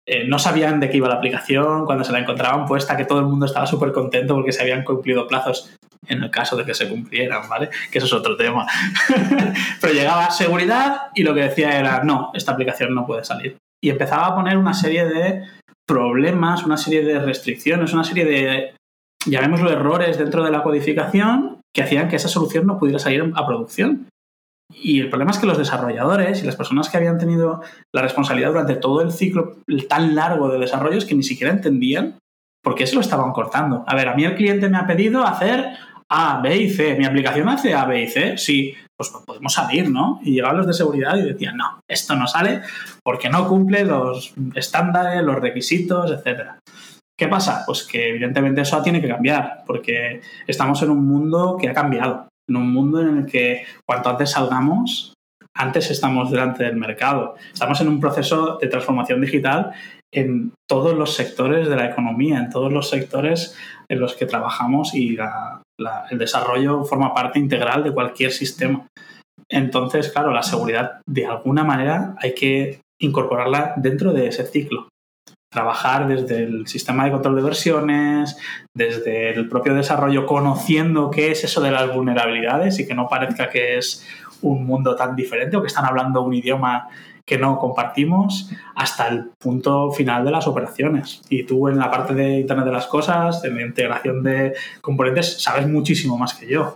eh, 0.06 0.24
no 0.28 0.38
sabían 0.38 0.80
de 0.80 0.90
qué 0.90 0.98
iba 0.98 1.08
la 1.08 1.14
aplicación, 1.14 1.86
cuando 1.86 2.04
se 2.04 2.12
la 2.12 2.20
encontraban 2.20 2.66
puesta, 2.66 2.96
que 2.96 3.06
todo 3.06 3.20
el 3.20 3.26
mundo 3.26 3.46
estaba 3.46 3.66
súper 3.66 3.90
contento 3.92 4.34
porque 4.34 4.52
se 4.52 4.62
habían 4.62 4.84
cumplido 4.84 5.26
plazos, 5.26 5.74
en 6.06 6.22
el 6.22 6.30
caso 6.30 6.56
de 6.56 6.64
que 6.64 6.74
se 6.74 6.88
cumplieran, 6.88 7.48
¿vale? 7.48 7.70
Que 7.90 7.98
eso 7.98 8.06
es 8.06 8.12
otro 8.12 8.36
tema. 8.36 8.66
Pero 9.80 9.94
llegaba 9.94 10.30
seguridad 10.30 11.08
y 11.14 11.22
lo 11.22 11.34
que 11.34 11.40
decía 11.40 11.78
era, 11.78 12.04
no, 12.04 12.30
esta 12.34 12.52
aplicación 12.52 12.94
no 12.94 13.06
puede 13.06 13.24
salir. 13.24 13.56
Y 13.82 13.90
empezaba 13.90 14.26
a 14.26 14.34
poner 14.34 14.56
una 14.56 14.74
serie 14.74 15.06
de 15.06 15.44
problemas, 15.86 16.64
una 16.64 16.76
serie 16.76 17.04
de 17.04 17.18
restricciones, 17.18 17.92
una 17.92 18.04
serie 18.04 18.24
de, 18.24 18.74
llamémoslo, 19.26 19.70
errores 19.70 20.18
dentro 20.18 20.44
de 20.44 20.50
la 20.50 20.62
codificación 20.62 21.60
que 21.74 21.82
hacían 21.82 22.08
que 22.08 22.16
esa 22.16 22.28
solución 22.28 22.66
no 22.66 22.78
pudiera 22.78 22.98
salir 22.98 23.32
a 23.34 23.46
producción. 23.46 24.08
Y 24.72 25.00
el 25.00 25.10
problema 25.10 25.30
es 25.30 25.38
que 25.38 25.46
los 25.46 25.58
desarrolladores 25.58 26.42
y 26.42 26.46
las 26.46 26.56
personas 26.56 26.88
que 26.88 26.96
habían 26.96 27.18
tenido 27.18 27.62
la 27.92 28.02
responsabilidad 28.02 28.50
durante 28.50 28.76
todo 28.76 29.02
el 29.02 29.12
ciclo 29.12 29.58
tan 29.88 30.14
largo 30.14 30.48
de 30.48 30.58
desarrollo 30.58 30.98
es 30.98 31.04
que 31.04 31.14
ni 31.14 31.22
siquiera 31.22 31.52
entendían 31.52 32.18
por 32.62 32.74
qué 32.74 32.86
se 32.86 32.94
lo 32.94 33.02
estaban 33.02 33.32
cortando. 33.32 33.84
A 33.86 33.94
ver, 33.94 34.08
a 34.08 34.14
mí 34.14 34.24
el 34.24 34.36
cliente 34.36 34.70
me 34.70 34.78
ha 34.78 34.86
pedido 34.86 35.24
hacer 35.24 35.66
A, 36.08 36.40
B 36.40 36.56
y 36.56 36.70
C. 36.70 36.94
¿Mi 36.96 37.04
aplicación 37.04 37.48
hace 37.48 37.74
A, 37.74 37.84
B 37.84 38.02
y 38.02 38.08
C? 38.08 38.38
Sí 38.38 38.74
pues 38.96 39.10
podemos 39.26 39.52
salir, 39.52 39.90
¿no? 39.90 40.20
Y 40.22 40.32
llegaban 40.32 40.58
los 40.58 40.66
de 40.66 40.72
seguridad 40.72 41.16
y 41.16 41.22
decían, 41.22 41.56
no, 41.56 41.80
esto 41.88 42.14
no 42.14 42.26
sale 42.26 42.62
porque 43.02 43.28
no 43.28 43.48
cumple 43.48 43.84
los 43.84 44.34
estándares, 44.54 45.22
los 45.22 45.36
requisitos, 45.36 46.10
etc. 46.10 46.52
¿Qué 47.18 47.28
pasa? 47.28 47.62
Pues 47.66 47.84
que 47.84 48.10
evidentemente 48.10 48.60
eso 48.60 48.82
tiene 48.82 49.00
que 49.00 49.08
cambiar, 49.08 49.62
porque 49.66 50.20
estamos 50.46 50.82
en 50.82 50.90
un 50.90 51.06
mundo 51.06 51.56
que 51.60 51.68
ha 51.68 51.74
cambiado, 51.74 52.28
en 52.48 52.56
un 52.56 52.72
mundo 52.72 53.00
en 53.00 53.18
el 53.18 53.26
que 53.26 53.64
cuanto 53.86 54.10
antes 54.10 54.30
salgamos, 54.30 55.14
antes 55.56 55.90
estamos 55.90 56.30
delante 56.30 56.64
del 56.64 56.76
mercado. 56.76 57.36
Estamos 57.52 57.80
en 57.80 57.88
un 57.88 58.00
proceso 58.00 58.58
de 58.60 58.66
transformación 58.66 59.20
digital 59.20 59.72
en 60.12 60.52
todos 60.68 60.96
los 60.96 61.14
sectores 61.14 61.68
de 61.68 61.76
la 61.76 61.86
economía, 61.86 62.38
en 62.38 62.50
todos 62.50 62.72
los 62.72 62.88
sectores 62.90 63.56
en 63.88 64.00
los 64.00 64.14
que 64.14 64.26
trabajamos 64.26 64.94
y 64.94 65.16
el 66.10 66.18
desarrollo 66.18 66.84
forma 66.84 67.14
parte 67.14 67.38
integral 67.38 67.82
de 67.82 67.92
cualquier 67.92 68.30
sistema. 68.30 68.86
Entonces, 69.48 70.10
claro, 70.10 70.32
la 70.32 70.42
seguridad 70.42 71.00
de 71.08 71.26
alguna 71.26 71.64
manera 71.64 72.14
hay 72.20 72.34
que 72.34 72.80
incorporarla 73.00 73.74
dentro 73.76 74.12
de 74.12 74.28
ese 74.28 74.46
ciclo. 74.46 74.88
Trabajar 75.52 76.08
desde 76.08 76.44
el 76.44 76.66
sistema 76.66 77.04
de 77.04 77.12
control 77.12 77.36
de 77.36 77.42
versiones, 77.42 78.36
desde 78.74 79.30
el 79.30 79.48
propio 79.48 79.74
desarrollo, 79.74 80.26
conociendo 80.26 81.10
qué 81.10 81.30
es 81.30 81.44
eso 81.44 81.60
de 81.60 81.70
las 81.70 81.92
vulnerabilidades 81.94 82.78
y 82.80 82.86
que 82.86 82.94
no 82.94 83.08
parezca 83.08 83.50
que 83.50 83.78
es 83.78 84.06
un 84.42 84.66
mundo 84.66 84.96
tan 84.96 85.14
diferente 85.14 85.56
o 85.56 85.60
que 85.60 85.68
están 85.68 85.84
hablando 85.84 86.22
un 86.22 86.34
idioma 86.34 86.88
que 87.26 87.38
no 87.38 87.58
compartimos 87.58 88.50
hasta 88.74 89.08
el 89.08 89.30
punto 89.38 89.90
final 89.90 90.24
de 90.24 90.30
las 90.30 90.46
operaciones. 90.46 91.22
Y 91.28 91.44
tú 91.44 91.68
en 91.68 91.78
la 91.78 91.90
parte 91.90 92.14
de 92.14 92.40
Internet 92.40 92.66
de 92.66 92.72
las 92.72 92.86
Cosas, 92.86 93.42
en 93.44 93.56
la 93.56 93.62
integración 93.62 94.22
de 94.22 94.54
componentes, 94.80 95.42
sabes 95.42 95.66
muchísimo 95.66 96.18
más 96.18 96.34
que 96.34 96.48
yo. 96.48 96.74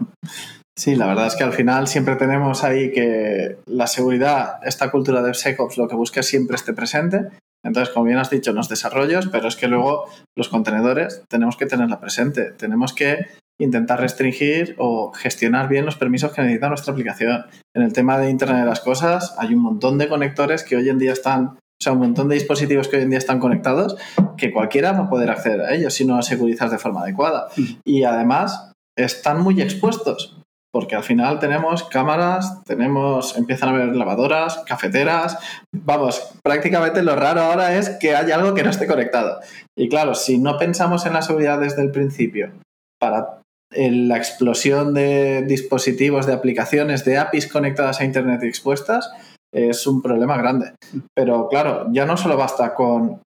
Sí, 0.77 0.95
la 0.95 1.07
verdad 1.07 1.27
es 1.27 1.35
que 1.35 1.43
al 1.43 1.53
final 1.53 1.89
siempre 1.89 2.15
tenemos 2.15 2.63
ahí 2.63 2.93
que 2.93 3.59
la 3.67 3.89
seguridad, 3.89 4.61
esta 4.65 4.91
cultura 4.93 5.23
de 5.23 5.35
SecOps, 5.35 5.77
lo 5.77 5.89
que 5.89 5.97
busca 5.97 6.23
siempre 6.23 6.55
esté 6.55 6.73
presente. 6.73 7.29
Entonces, 7.65 7.93
como 7.93 8.07
bien 8.07 8.19
has 8.19 8.31
dicho, 8.31 8.53
los 8.53 8.69
desarrollos, 8.69 9.27
pero 9.27 9.49
es 9.49 9.57
que 9.57 9.67
luego 9.67 10.09
los 10.37 10.49
contenedores 10.49 11.25
tenemos 11.29 11.57
que 11.57 11.67
tenerla 11.67 11.99
presente. 11.99 12.53
Tenemos 12.53 12.93
que 12.93 13.27
intentar 13.61 14.01
restringir 14.01 14.75
o 14.79 15.13
gestionar 15.13 15.69
bien 15.69 15.85
los 15.85 15.97
permisos 15.97 16.33
que 16.33 16.43
necesita 16.43 16.69
nuestra 16.69 16.93
aplicación. 16.93 17.45
En 17.75 17.83
el 17.83 17.93
tema 17.93 18.19
de 18.19 18.31
Internet 18.31 18.61
de 18.61 18.67
las 18.67 18.81
Cosas 18.81 19.35
hay 19.39 19.55
un 19.55 19.63
montón 19.63 19.99
de 19.99 20.09
conectores 20.09 20.63
que 20.63 20.77
hoy 20.77 20.89
en 20.89 20.99
día 20.99 21.13
están 21.13 21.59
O 21.81 21.83
sea, 21.83 21.93
un 21.93 22.01
montón 22.01 22.29
de 22.29 22.35
dispositivos 22.35 22.89
que 22.89 22.97
hoy 22.97 23.03
en 23.03 23.11
día 23.11 23.19
están 23.19 23.41
conectados 23.41 23.97
que 24.37 24.53
cualquiera 24.53 24.93
va 24.93 25.05
a 25.05 25.11
poder 25.11 25.31
acceder 25.31 25.61
a 25.61 25.75
ellos 25.75 25.95
si 25.95 26.05
no 26.05 26.17
los 26.17 26.27
segurizas 26.27 26.71
de 26.71 26.79
forma 26.79 27.03
adecuada. 27.03 27.49
Y 27.85 28.05
además 28.05 28.73
están 28.97 29.41
muy 29.43 29.61
expuestos 29.61 30.39
porque 30.73 30.97
al 30.97 31.03
final 31.03 31.39
tenemos 31.39 31.85
cámaras, 31.85 32.63
tenemos, 32.65 33.37
empiezan 33.37 33.71
a 33.71 33.73
haber 33.73 33.97
lavadoras, 33.97 34.59
cafeteras, 34.67 35.39
vamos, 35.73 36.35
prácticamente 36.43 37.03
lo 37.03 37.17
raro 37.17 37.41
ahora 37.41 37.77
es 37.77 37.91
que 37.99 38.15
haya 38.15 38.35
algo 38.35 38.55
que 38.55 38.63
no 38.63 38.71
esté 38.71 38.87
conectado. 38.87 39.41
Y 39.77 39.89
claro, 39.89 40.15
si 40.15 40.39
no 40.39 40.59
pensamos 40.59 41.07
en 41.07 41.15
la 41.15 41.23
seguridad 41.23 41.59
desde 41.59 41.83
el 41.83 41.91
principio, 41.91 42.53
para 43.01 43.38
la 43.71 44.17
explosión 44.17 44.95
de 44.95 45.43
dispositivos, 45.43 46.27
de 46.27 46.33
aplicaciones, 46.33 47.05
de 47.05 47.19
APIs 47.19 47.47
conectadas 47.49 48.01
a 48.01 48.05
Internet 48.05 48.41
y 48.43 48.49
expuestas, 48.49 49.11
es 49.53 49.87
un 49.87 50.03
problema 50.03 50.37
grande. 50.37 50.75
Pero 51.15 51.49
claro, 51.49 51.87
ya 51.93 52.07
no 52.07 52.17
solo 52.17 52.37
basta 52.37 52.75
con 52.75 53.21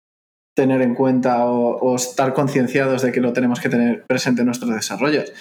tener 0.56 0.82
en 0.82 0.94
cuenta 0.94 1.47
o, 1.47 1.97
estar 1.97 2.35
concienciados 2.35 3.02
de 3.02 3.12
que 3.12 3.20
lo 3.20 3.32
tenemos 3.32 3.61
que 3.61 3.68
tener 3.68 4.04
presente 4.06 4.42
en 4.42 4.47
nuestros 4.47 4.75
desarrollos. 4.75 5.32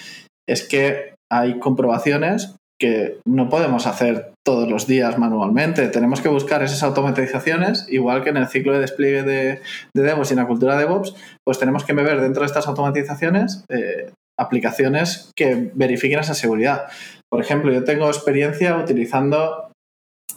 Es 0.48 0.68
que 0.68 1.16
hay 1.32 1.60
comprobaciones 1.60 2.56
que 2.80 3.20
no 3.28 3.50
podemos 3.50 3.86
hacer 3.86 4.32
todos 4.46 4.70
los 4.70 4.88
días 4.88 5.18
manualmente. 5.18 5.90
Tenemos 5.90 6.22
que 6.22 6.30
buscar 6.30 6.64
esas 6.64 6.82
automatizaciones, 6.84 7.86
igual 7.90 8.24
que 8.24 8.30
en 8.30 8.38
el 8.38 8.48
ciclo 8.48 8.72
de 8.72 8.80
despliegue 8.80 9.24
de, 9.24 9.62
DevOps 9.94 10.30
y 10.30 10.34
en 10.34 10.40
la 10.40 10.48
cultura 10.48 10.78
de 10.78 10.84
DevOps, 10.84 11.14
pues 11.46 11.60
tenemos 11.60 11.84
que 11.84 11.94
beber 11.94 12.22
dentro 12.22 12.42
de 12.42 12.48
estas 12.48 12.68
automatizaciones 12.68 13.66
eh, 13.70 14.12
aplicaciones 14.40 15.32
que 15.36 15.72
verifiquen 15.76 16.20
esa 16.20 16.34
seguridad. 16.34 16.86
Por 17.30 17.42
ejemplo, 17.42 17.72
yo 17.72 17.84
tengo 17.84 18.08
experiencia 18.08 18.78
utilizando 18.78 19.72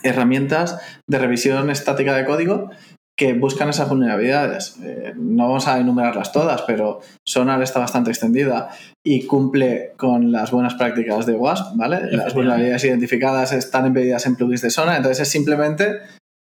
herramientas 0.03 0.79
de 1.09 1.19
revisión 1.19 1.71
estática 1.71 2.15
de 2.15 2.25
código 2.25 2.71
que 3.17 3.35
buscan 3.35 3.69
esas 3.69 3.89
vulnerabilidades. 3.89 4.79
Eh, 4.83 5.13
no 5.17 5.45
vamos 5.49 5.69
a 5.69 5.79
enumerarlas 5.79 6.33
todas, 6.33 6.63
pero 6.63 7.01
Sonar 7.27 7.63
está 7.63 7.79
bastante 7.79 8.11
extendida 8.11 8.71
y 9.05 9.27
cumple 9.27 9.93
con 9.97 10.33
las 10.33 10.51
buenas 10.51 10.75
prácticas 10.75 11.27
de 11.27 11.35
WASP, 11.35 11.77
¿vale? 11.77 12.11
Las 12.11 12.35
vulnerabilidades 12.35 12.85
identificadas 12.85 13.53
están 13.53 13.87
embedidas 13.87 14.27
en 14.27 14.37
plugins 14.37 14.63
de 14.63 14.71
Sonar, 14.71 14.97
entonces 14.97 15.21
es 15.21 15.29
simplemente 15.29 16.01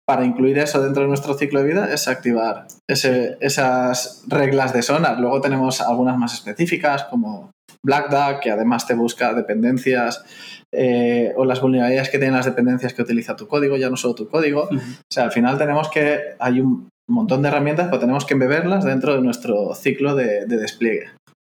para 0.08 0.24
incluir 0.24 0.58
eso 0.58 0.82
dentro 0.82 1.02
de 1.02 1.08
nuestro 1.08 1.34
ciclo 1.34 1.60
de 1.60 1.68
vida 1.68 1.92
es 1.92 2.08
activar 2.08 2.66
esas 2.88 4.24
reglas 4.26 4.72
de 4.72 4.80
Sonar. 4.80 5.20
Luego 5.20 5.42
tenemos 5.42 5.82
algunas 5.82 6.16
más 6.16 6.32
específicas 6.32 7.04
como 7.04 7.50
Black 7.84 8.08
Duck, 8.08 8.40
que 8.40 8.50
además 8.50 8.86
te 8.86 8.94
busca 8.94 9.34
dependencias 9.34 10.24
eh, 10.72 11.34
o 11.36 11.44
las 11.44 11.60
vulnerabilidades 11.60 12.08
que 12.08 12.16
tienen 12.16 12.36
las 12.36 12.46
dependencias 12.46 12.94
que 12.94 13.02
utiliza 13.02 13.36
tu 13.36 13.48
código, 13.48 13.76
ya 13.76 13.90
no 13.90 13.98
solo 13.98 14.14
tu 14.14 14.30
código. 14.30 14.62
O 14.62 15.12
sea, 15.12 15.24
al 15.24 15.30
final 15.30 15.58
tenemos 15.58 15.90
que, 15.90 16.18
hay 16.38 16.62
un 16.62 16.88
montón 17.06 17.42
de 17.42 17.48
herramientas, 17.48 17.88
pero 17.88 18.00
tenemos 18.00 18.24
que 18.24 18.32
embeberlas 18.32 18.84
dentro 18.84 19.14
de 19.14 19.20
nuestro 19.20 19.74
ciclo 19.74 20.14
de, 20.14 20.46
despliegue. 20.46 21.10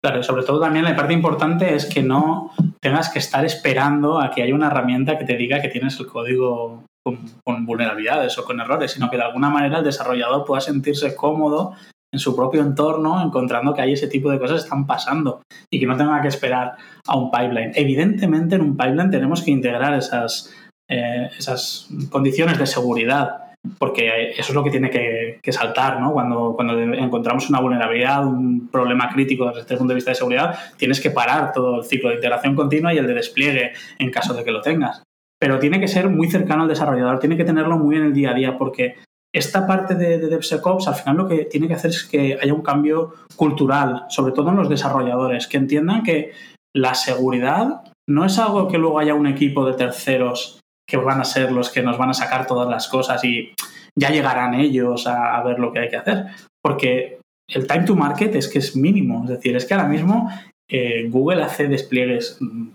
Claro, 0.03 0.19
y 0.19 0.23
sobre 0.23 0.43
todo 0.43 0.59
también 0.59 0.83
la 0.83 0.97
parte 0.97 1.13
importante 1.13 1.73
es 1.73 1.85
que 1.85 2.03
no 2.03 2.51
tengas 2.81 3.07
que 3.07 3.19
estar 3.19 3.45
esperando 3.45 4.19
a 4.19 4.29
que 4.29 4.43
haya 4.43 4.53
una 4.55 4.67
herramienta 4.67 5.17
que 5.17 5.23
te 5.23 5.37
diga 5.37 5.61
que 5.61 5.69
tienes 5.69 5.97
el 6.01 6.07
código 6.07 6.83
con, 7.03 7.65
vulnerabilidades 7.65 8.37
o 8.37 8.45
con 8.45 8.59
errores, 8.59 8.91
sino 8.91 9.09
que 9.09 9.17
de 9.17 9.23
alguna 9.23 9.49
manera 9.49 9.79
el 9.79 9.83
desarrollador 9.83 10.45
pueda 10.45 10.61
sentirse 10.61 11.15
cómodo 11.15 11.73
en 12.13 12.19
su 12.19 12.35
propio 12.35 12.61
entorno, 12.61 13.21
encontrando 13.21 13.73
que 13.73 13.81
hay 13.81 13.93
ese 13.93 14.07
tipo 14.07 14.29
de 14.29 14.39
cosas 14.39 14.63
están 14.63 14.85
pasando 14.85 15.41
y 15.71 15.79
que 15.79 15.85
no 15.85 15.95
tenga 15.95 16.21
que 16.21 16.27
esperar 16.27 16.75
a 17.07 17.17
un 17.17 17.31
pipeline. 17.31 17.71
Evidentemente, 17.75 18.55
en 18.55 18.61
un 18.61 18.77
pipeline 18.77 19.09
tenemos 19.09 19.41
que 19.41 19.51
integrar 19.51 19.93
esas, 19.93 20.53
eh, 20.89 21.29
esas 21.37 21.89
condiciones 22.09 22.59
de 22.59 22.67
seguridad, 22.67 23.53
porque 23.77 24.31
eso 24.31 24.51
es 24.51 24.53
lo 24.53 24.63
que 24.63 24.71
tiene 24.71 24.89
que, 24.89 25.51
saltar, 25.53 26.01
¿no? 26.01 26.11
Cuando, 26.11 26.53
cuando 26.53 26.77
encontramos 26.79 27.49
una 27.49 27.61
vulnerabilidad, 27.61 28.25
un 28.25 28.67
problema 28.67 29.09
crítico 29.09 29.51
desde 29.51 29.73
el 29.73 29.77
punto 29.77 29.91
de 29.91 29.95
vista 29.95 30.11
de 30.11 30.15
seguridad, 30.15 30.59
tienes 30.77 30.99
que 30.99 31.11
parar 31.11 31.53
todo 31.53 31.79
el 31.79 31.85
ciclo 31.85 32.09
de 32.09 32.15
integración 32.15 32.55
continua 32.55 32.93
y 32.93 32.97
el 32.97 33.07
de 33.07 33.13
despliegue 33.13 33.71
en 33.99 34.11
caso 34.11 34.33
de 34.33 34.43
que 34.43 34.51
lo 34.51 34.61
tengas. 34.61 35.03
Pero 35.41 35.57
tiene 35.57 35.79
que 35.79 35.87
ser 35.87 36.07
muy 36.07 36.29
cercano 36.29 36.63
al 36.63 36.69
desarrollador, 36.69 37.19
tiene 37.19 37.35
que 37.35 37.45
tenerlo 37.45 37.77
muy 37.77 37.95
en 37.95 38.03
el 38.03 38.13
día 38.13 38.31
a 38.31 38.35
día, 38.35 38.57
porque 38.57 38.95
esta 39.33 39.65
parte 39.65 39.95
de, 39.95 40.19
DevSecOps 40.19 40.87
al 40.87 40.95
final 40.95 41.17
lo 41.17 41.27
que 41.27 41.45
tiene 41.45 41.67
que 41.67 41.73
hacer 41.73 41.91
es 41.91 42.03
que 42.03 42.37
haya 42.39 42.53
un 42.53 42.61
cambio 42.61 43.13
cultural, 43.35 44.05
sobre 44.09 44.33
todo 44.33 44.49
en 44.49 44.57
los 44.57 44.69
desarrolladores, 44.69 45.47
que 45.47 45.57
entiendan 45.57 46.03
que 46.03 46.33
la 46.75 46.93
seguridad 46.93 47.81
no 48.07 48.25
es 48.25 48.37
algo 48.37 48.67
que 48.67 48.77
luego 48.77 48.99
haya 48.99 49.15
un 49.15 49.27
equipo 49.27 49.65
de 49.65 49.73
terceros 49.73 50.59
que 50.87 50.97
van 50.97 51.21
a 51.21 51.25
ser 51.25 51.51
los 51.51 51.69
que 51.69 51.81
nos 51.81 51.97
van 51.97 52.09
a 52.09 52.13
sacar 52.13 52.45
todas 52.45 52.69
las 52.69 52.87
cosas 52.87 53.23
y 53.23 53.53
ya 53.97 54.09
llegarán 54.09 54.53
ellos 54.53 55.07
a, 55.07 55.41
ver 55.43 55.59
lo 55.59 55.71
que 55.71 55.79
hay 55.79 55.89
que 55.89 55.97
hacer. 55.97 56.25
Porque 56.61 57.19
el 57.49 57.67
time 57.67 57.85
to 57.85 57.95
market 57.95 58.35
es 58.35 58.47
que 58.47 58.59
es 58.59 58.75
mínimo. 58.75 59.23
Es 59.23 59.29
decir, 59.29 59.55
es 59.55 59.65
que 59.65 59.73
ahora 59.73 59.87
mismo 59.87 60.29
eh, 60.69 61.07
Google 61.09 61.43
hace 61.43 61.67
despliegues 61.67 62.37
mm, 62.41 62.73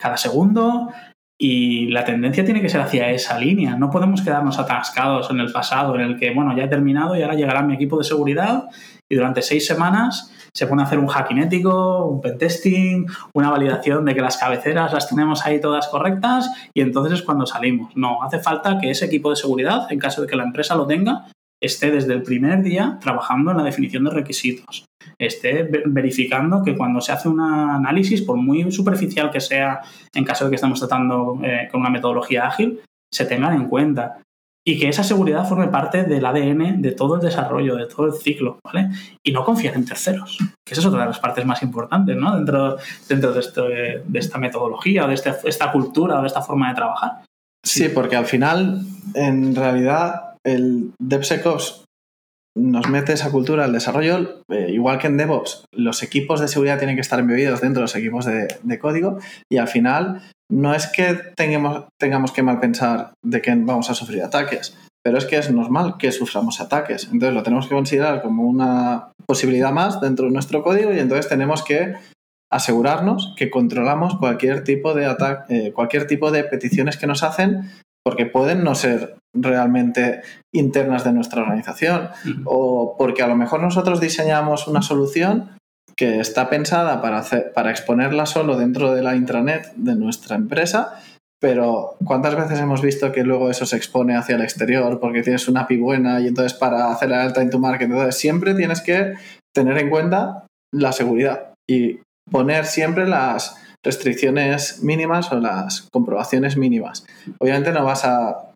cada 0.00 0.16
segundo, 0.16 0.88
y 1.42 1.86
la 1.86 2.04
tendencia 2.04 2.44
tiene 2.44 2.60
que 2.60 2.68
ser 2.68 2.82
hacia 2.82 3.08
esa 3.08 3.38
línea. 3.38 3.74
No 3.74 3.90
podemos 3.90 4.20
quedarnos 4.20 4.58
atascados 4.58 5.30
en 5.30 5.40
el 5.40 5.50
pasado, 5.50 5.94
en 5.94 6.02
el 6.02 6.18
que, 6.18 6.34
bueno, 6.34 6.54
ya 6.54 6.64
he 6.64 6.68
terminado 6.68 7.16
y 7.16 7.22
ahora 7.22 7.34
llegará 7.34 7.62
mi 7.62 7.72
equipo 7.72 7.96
de 7.96 8.04
seguridad 8.04 8.64
y 9.08 9.16
durante 9.16 9.40
seis 9.40 9.66
semanas 9.66 10.30
se 10.52 10.66
pone 10.66 10.82
a 10.82 10.84
hacer 10.84 10.98
un 10.98 11.06
hacking 11.06 11.38
ético, 11.38 12.04
un 12.04 12.20
pentesting, 12.20 13.06
una 13.32 13.50
validación 13.50 14.04
de 14.04 14.14
que 14.14 14.20
las 14.20 14.36
cabeceras 14.36 14.92
las 14.92 15.08
tenemos 15.08 15.46
ahí 15.46 15.62
todas 15.62 15.88
correctas 15.88 16.50
y 16.74 16.82
entonces 16.82 17.20
es 17.20 17.22
cuando 17.22 17.46
salimos. 17.46 17.96
No, 17.96 18.22
hace 18.22 18.38
falta 18.38 18.78
que 18.78 18.90
ese 18.90 19.06
equipo 19.06 19.30
de 19.30 19.36
seguridad, 19.36 19.90
en 19.90 19.98
caso 19.98 20.20
de 20.20 20.28
que 20.28 20.36
la 20.36 20.44
empresa 20.44 20.74
lo 20.74 20.86
tenga, 20.86 21.24
esté 21.60 21.90
desde 21.90 22.14
el 22.14 22.22
primer 22.22 22.62
día 22.62 22.98
trabajando 23.00 23.50
en 23.50 23.58
la 23.58 23.64
definición 23.64 24.04
de 24.04 24.10
requisitos, 24.10 24.86
esté 25.18 25.68
verificando 25.86 26.62
que 26.62 26.76
cuando 26.76 27.00
se 27.00 27.12
hace 27.12 27.28
un 27.28 27.40
análisis, 27.40 28.22
por 28.22 28.36
muy 28.36 28.70
superficial 28.72 29.30
que 29.30 29.40
sea, 29.40 29.80
en 30.14 30.24
caso 30.24 30.44
de 30.44 30.50
que 30.50 30.54
estemos 30.56 30.78
tratando 30.78 31.38
eh, 31.42 31.68
con 31.70 31.80
una 31.80 31.90
metodología 31.90 32.46
ágil, 32.46 32.80
se 33.12 33.26
tengan 33.26 33.54
en 33.54 33.68
cuenta. 33.68 34.22
Y 34.66 34.78
que 34.78 34.88
esa 34.88 35.02
seguridad 35.02 35.48
forme 35.48 35.68
parte 35.68 36.04
del 36.04 36.24
ADN 36.24 36.82
de 36.82 36.92
todo 36.92 37.16
el 37.16 37.22
desarrollo, 37.22 37.76
de 37.76 37.86
todo 37.86 38.06
el 38.06 38.12
ciclo, 38.12 38.58
¿vale? 38.62 38.90
Y 39.24 39.32
no 39.32 39.42
confiar 39.42 39.74
en 39.74 39.86
terceros, 39.86 40.36
que 40.38 40.74
esa 40.74 40.82
es 40.82 40.86
otra 40.86 41.00
de 41.00 41.06
las 41.06 41.18
partes 41.18 41.46
más 41.46 41.62
importantes, 41.62 42.14
¿no? 42.14 42.36
Dentro, 42.36 42.76
dentro 43.08 43.32
de, 43.32 43.40
esto, 43.40 43.64
de 43.68 44.18
esta 44.18 44.38
metodología, 44.38 45.06
de 45.06 45.14
este, 45.14 45.32
esta 45.44 45.72
cultura, 45.72 46.18
o 46.18 46.20
de 46.20 46.26
esta 46.26 46.42
forma 46.42 46.68
de 46.68 46.74
trabajar. 46.74 47.22
Sí, 47.64 47.88
porque 47.88 48.16
al 48.16 48.26
final, 48.26 48.82
en 49.14 49.54
realidad, 49.54 50.29
el 50.44 50.92
DevSecOps 51.00 51.84
nos 52.56 52.88
mete 52.88 53.12
esa 53.12 53.30
cultura 53.30 53.64
al 53.64 53.72
desarrollo, 53.72 54.42
eh, 54.50 54.70
igual 54.70 54.98
que 54.98 55.06
en 55.06 55.16
DevOps, 55.16 55.64
los 55.72 56.02
equipos 56.02 56.40
de 56.40 56.48
seguridad 56.48 56.78
tienen 56.78 56.96
que 56.96 57.02
estar 57.02 57.18
embebidos 57.18 57.60
dentro 57.60 57.80
de 57.80 57.84
los 57.84 57.96
equipos 57.96 58.24
de, 58.26 58.78
código 58.78 59.18
y 59.50 59.58
al 59.58 59.68
final 59.68 60.22
no 60.50 60.74
es 60.74 60.88
que 60.88 61.14
tengamos, 61.36 61.84
tengamos 61.98 62.32
que 62.32 62.42
mal 62.42 62.58
pensar 62.58 63.12
de 63.24 63.40
que 63.40 63.54
vamos 63.54 63.88
a 63.90 63.94
sufrir 63.94 64.22
ataques, 64.22 64.76
pero 65.04 65.18
es 65.18 65.26
que 65.26 65.38
es 65.38 65.50
normal 65.52 65.94
que 65.96 66.10
suframos 66.10 66.60
ataques. 66.60 67.04
Entonces 67.04 67.34
lo 67.34 67.42
tenemos 67.44 67.68
que 67.68 67.74
considerar 67.74 68.20
como 68.20 68.44
una 68.44 69.12
posibilidad 69.26 69.72
más 69.72 70.00
dentro 70.00 70.26
de 70.26 70.32
nuestro 70.32 70.62
código 70.64 70.92
y 70.92 70.98
entonces 70.98 71.28
tenemos 71.28 71.62
que 71.62 71.94
asegurarnos 72.50 73.32
que 73.36 73.48
controlamos 73.48 74.18
cualquier 74.18 74.64
tipo 74.64 74.92
de 74.92 75.06
ataque, 75.06 75.68
eh, 75.68 75.72
cualquier 75.72 76.08
tipo 76.08 76.32
de 76.32 76.42
peticiones 76.42 76.96
que 76.96 77.06
nos 77.06 77.22
hacen 77.22 77.70
porque 78.04 78.26
pueden 78.26 78.64
no 78.64 78.74
ser 78.74 79.19
realmente 79.34 80.22
internas 80.52 81.04
de 81.04 81.12
nuestra 81.12 81.42
organización 81.42 82.08
o 82.44 82.96
porque 82.98 83.22
a 83.22 83.28
lo 83.28 83.36
mejor 83.36 83.60
nosotros 83.60 84.00
diseñamos 84.00 84.66
una 84.66 84.82
solución 84.82 85.50
que 85.96 86.20
está 86.20 86.48
pensada 86.48 87.00
para, 87.00 87.18
hacer, 87.18 87.52
para 87.52 87.70
exponerla 87.70 88.26
solo 88.26 88.56
dentro 88.56 88.94
de 88.94 89.02
la 89.02 89.14
intranet 89.14 89.72
de 89.74 89.94
nuestra 89.96 90.36
empresa, 90.36 91.00
pero 91.40 91.96
¿cuántas 92.04 92.36
veces 92.36 92.58
hemos 92.58 92.82
visto 92.82 93.12
que 93.12 93.22
luego 93.22 93.50
eso 93.50 93.66
se 93.66 93.76
expone 93.76 94.16
hacia 94.16 94.36
el 94.36 94.42
exterior 94.42 94.98
porque 94.98 95.22
tienes 95.22 95.46
una 95.48 95.62
API 95.62 95.76
buena 95.76 96.20
y 96.20 96.26
entonces 96.26 96.54
para 96.54 96.90
hacer 96.90 97.10
la 97.10 97.22
alta 97.22 97.42
en 97.42 97.50
tu 97.50 97.58
market? 97.58 97.90
Entonces 97.90 98.16
siempre 98.16 98.54
tienes 98.54 98.80
que 98.80 99.14
tener 99.54 99.78
en 99.78 99.90
cuenta 99.90 100.46
la 100.72 100.92
seguridad 100.92 101.54
y 101.68 102.00
poner 102.30 102.64
siempre 102.66 103.06
las, 103.06 103.60
restricciones 103.82 104.82
mínimas 104.82 105.32
o 105.32 105.40
las 105.40 105.88
comprobaciones 105.92 106.56
mínimas. 106.56 107.06
Obviamente 107.38 107.72
no 107.72 107.84
vas 107.84 108.04
a 108.04 108.49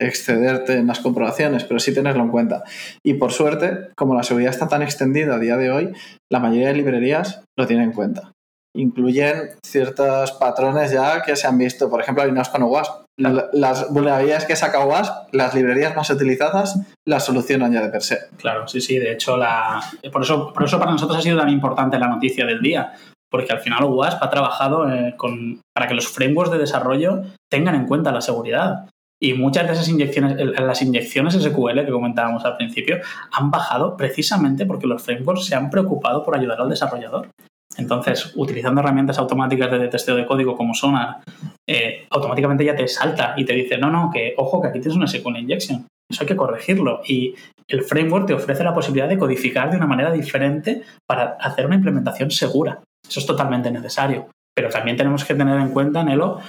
excederte 0.00 0.74
en 0.74 0.86
las 0.86 1.00
comprobaciones, 1.00 1.64
pero 1.64 1.80
sí 1.80 1.92
tenerlo 1.92 2.22
en 2.22 2.30
cuenta. 2.30 2.64
Y 3.04 3.14
por 3.14 3.32
suerte, 3.32 3.88
como 3.96 4.14
la 4.14 4.22
seguridad 4.22 4.50
está 4.50 4.68
tan 4.68 4.82
extendida 4.82 5.34
a 5.34 5.38
día 5.38 5.56
de 5.56 5.70
hoy, 5.70 5.92
la 6.30 6.40
mayoría 6.40 6.68
de 6.68 6.74
librerías 6.74 7.44
lo 7.58 7.66
tienen 7.66 7.86
en 7.86 7.92
cuenta. 7.92 8.32
Incluyen 8.76 9.50
ciertos 9.64 10.32
patrones 10.32 10.92
ya 10.92 11.22
que 11.22 11.34
se 11.34 11.46
han 11.46 11.58
visto, 11.58 11.90
por 11.90 12.00
ejemplo, 12.00 12.22
hay 12.22 12.30
unas 12.30 12.48
con 12.48 12.62
OWASP. 12.62 13.06
Las 13.18 13.92
vulnerabilidades 13.92 14.44
que 14.44 14.54
saca 14.54 14.84
OWASP, 14.84 15.34
las 15.34 15.52
librerías 15.54 15.96
más 15.96 16.08
utilizadas 16.10 16.78
las 17.04 17.24
solucionan 17.24 17.72
ya 17.72 17.82
de 17.82 17.88
per 17.88 18.02
se. 18.02 18.18
Claro, 18.36 18.68
sí, 18.68 18.80
sí. 18.80 18.98
De 18.98 19.10
hecho, 19.10 19.36
la... 19.36 19.80
por, 20.12 20.22
eso, 20.22 20.52
por 20.52 20.64
eso 20.64 20.78
para 20.78 20.92
nosotros 20.92 21.18
ha 21.18 21.22
sido 21.22 21.38
tan 21.38 21.48
importante 21.48 21.98
la 21.98 22.06
noticia 22.06 22.46
del 22.46 22.60
día, 22.60 22.92
porque 23.28 23.52
al 23.52 23.60
final 23.60 23.84
WASP 23.84 24.22
ha 24.22 24.30
trabajado 24.30 24.88
eh, 24.88 25.14
con, 25.16 25.60
para 25.74 25.88
que 25.88 25.94
los 25.94 26.06
frameworks 26.06 26.52
de 26.52 26.58
desarrollo 26.58 27.22
tengan 27.50 27.74
en 27.74 27.86
cuenta 27.86 28.12
la 28.12 28.20
seguridad. 28.20 28.88
Y 29.20 29.34
muchas 29.34 29.66
de 29.66 29.72
esas 29.72 29.88
inyecciones, 29.88 30.36
las 30.60 30.80
inyecciones 30.80 31.34
SQL 31.34 31.84
que 31.84 31.90
comentábamos 31.90 32.44
al 32.44 32.56
principio, 32.56 32.98
han 33.32 33.50
bajado 33.50 33.96
precisamente 33.96 34.64
porque 34.64 34.86
los 34.86 35.02
frameworks 35.02 35.46
se 35.46 35.56
han 35.56 35.70
preocupado 35.70 36.24
por 36.24 36.36
ayudar 36.36 36.60
al 36.60 36.68
desarrollador. 36.68 37.28
Entonces, 37.76 38.32
utilizando 38.36 38.80
herramientas 38.80 39.18
automáticas 39.18 39.70
de 39.70 39.88
testeo 39.88 40.16
de 40.16 40.26
código 40.26 40.56
como 40.56 40.74
Sonar, 40.74 41.18
eh, 41.66 42.06
automáticamente 42.10 42.64
ya 42.64 42.74
te 42.74 42.88
salta 42.88 43.34
y 43.36 43.44
te 43.44 43.52
dice, 43.52 43.78
no, 43.78 43.90
no, 43.90 44.10
que 44.12 44.34
ojo, 44.36 44.60
que 44.60 44.68
aquí 44.68 44.80
tienes 44.80 44.96
una 44.96 45.06
SQL 45.06 45.36
injection. 45.36 45.86
Eso 46.10 46.22
hay 46.22 46.26
que 46.26 46.36
corregirlo. 46.36 47.02
Y 47.06 47.34
el 47.68 47.82
framework 47.82 48.26
te 48.26 48.34
ofrece 48.34 48.64
la 48.64 48.74
posibilidad 48.74 49.08
de 49.08 49.18
codificar 49.18 49.70
de 49.70 49.76
una 49.76 49.86
manera 49.86 50.10
diferente 50.10 50.82
para 51.06 51.36
hacer 51.40 51.66
una 51.66 51.74
implementación 51.74 52.30
segura. 52.30 52.80
Eso 53.06 53.20
es 53.20 53.26
totalmente 53.26 53.70
necesario. 53.70 54.28
Pero 54.56 54.70
también 54.70 54.96
tenemos 54.96 55.24
que 55.24 55.34
tener 55.34 55.60
en 55.60 55.70
cuenta, 55.70 56.02
Nelo, 56.02 56.40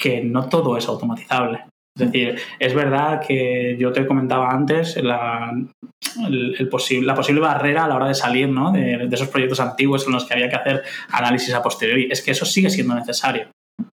que 0.00 0.24
no 0.24 0.48
todo 0.48 0.76
es 0.76 0.88
automatizable. 0.88 1.64
Es 2.00 2.12
decir, 2.12 2.38
es 2.58 2.74
verdad 2.74 3.20
que 3.26 3.76
yo 3.78 3.92
te 3.92 4.06
comentaba 4.06 4.50
antes 4.50 4.96
la, 5.02 5.52
posible, 6.70 7.12
barrera 7.40 7.84
a 7.84 7.88
la 7.88 7.96
hora 7.96 8.08
de 8.08 8.14
salir 8.14 8.48
¿no? 8.48 8.72
de, 8.72 9.08
esos 9.10 9.28
proyectos 9.28 9.60
antiguos 9.60 10.06
en 10.06 10.12
los 10.12 10.24
que 10.24 10.34
había 10.34 10.48
que 10.48 10.56
hacer 10.56 10.82
análisis 11.10 11.52
a 11.54 11.62
posteriori. 11.62 12.08
Es 12.10 12.22
que 12.22 12.30
eso 12.30 12.44
sigue 12.44 12.70
siendo 12.70 12.94
necesario, 12.94 13.48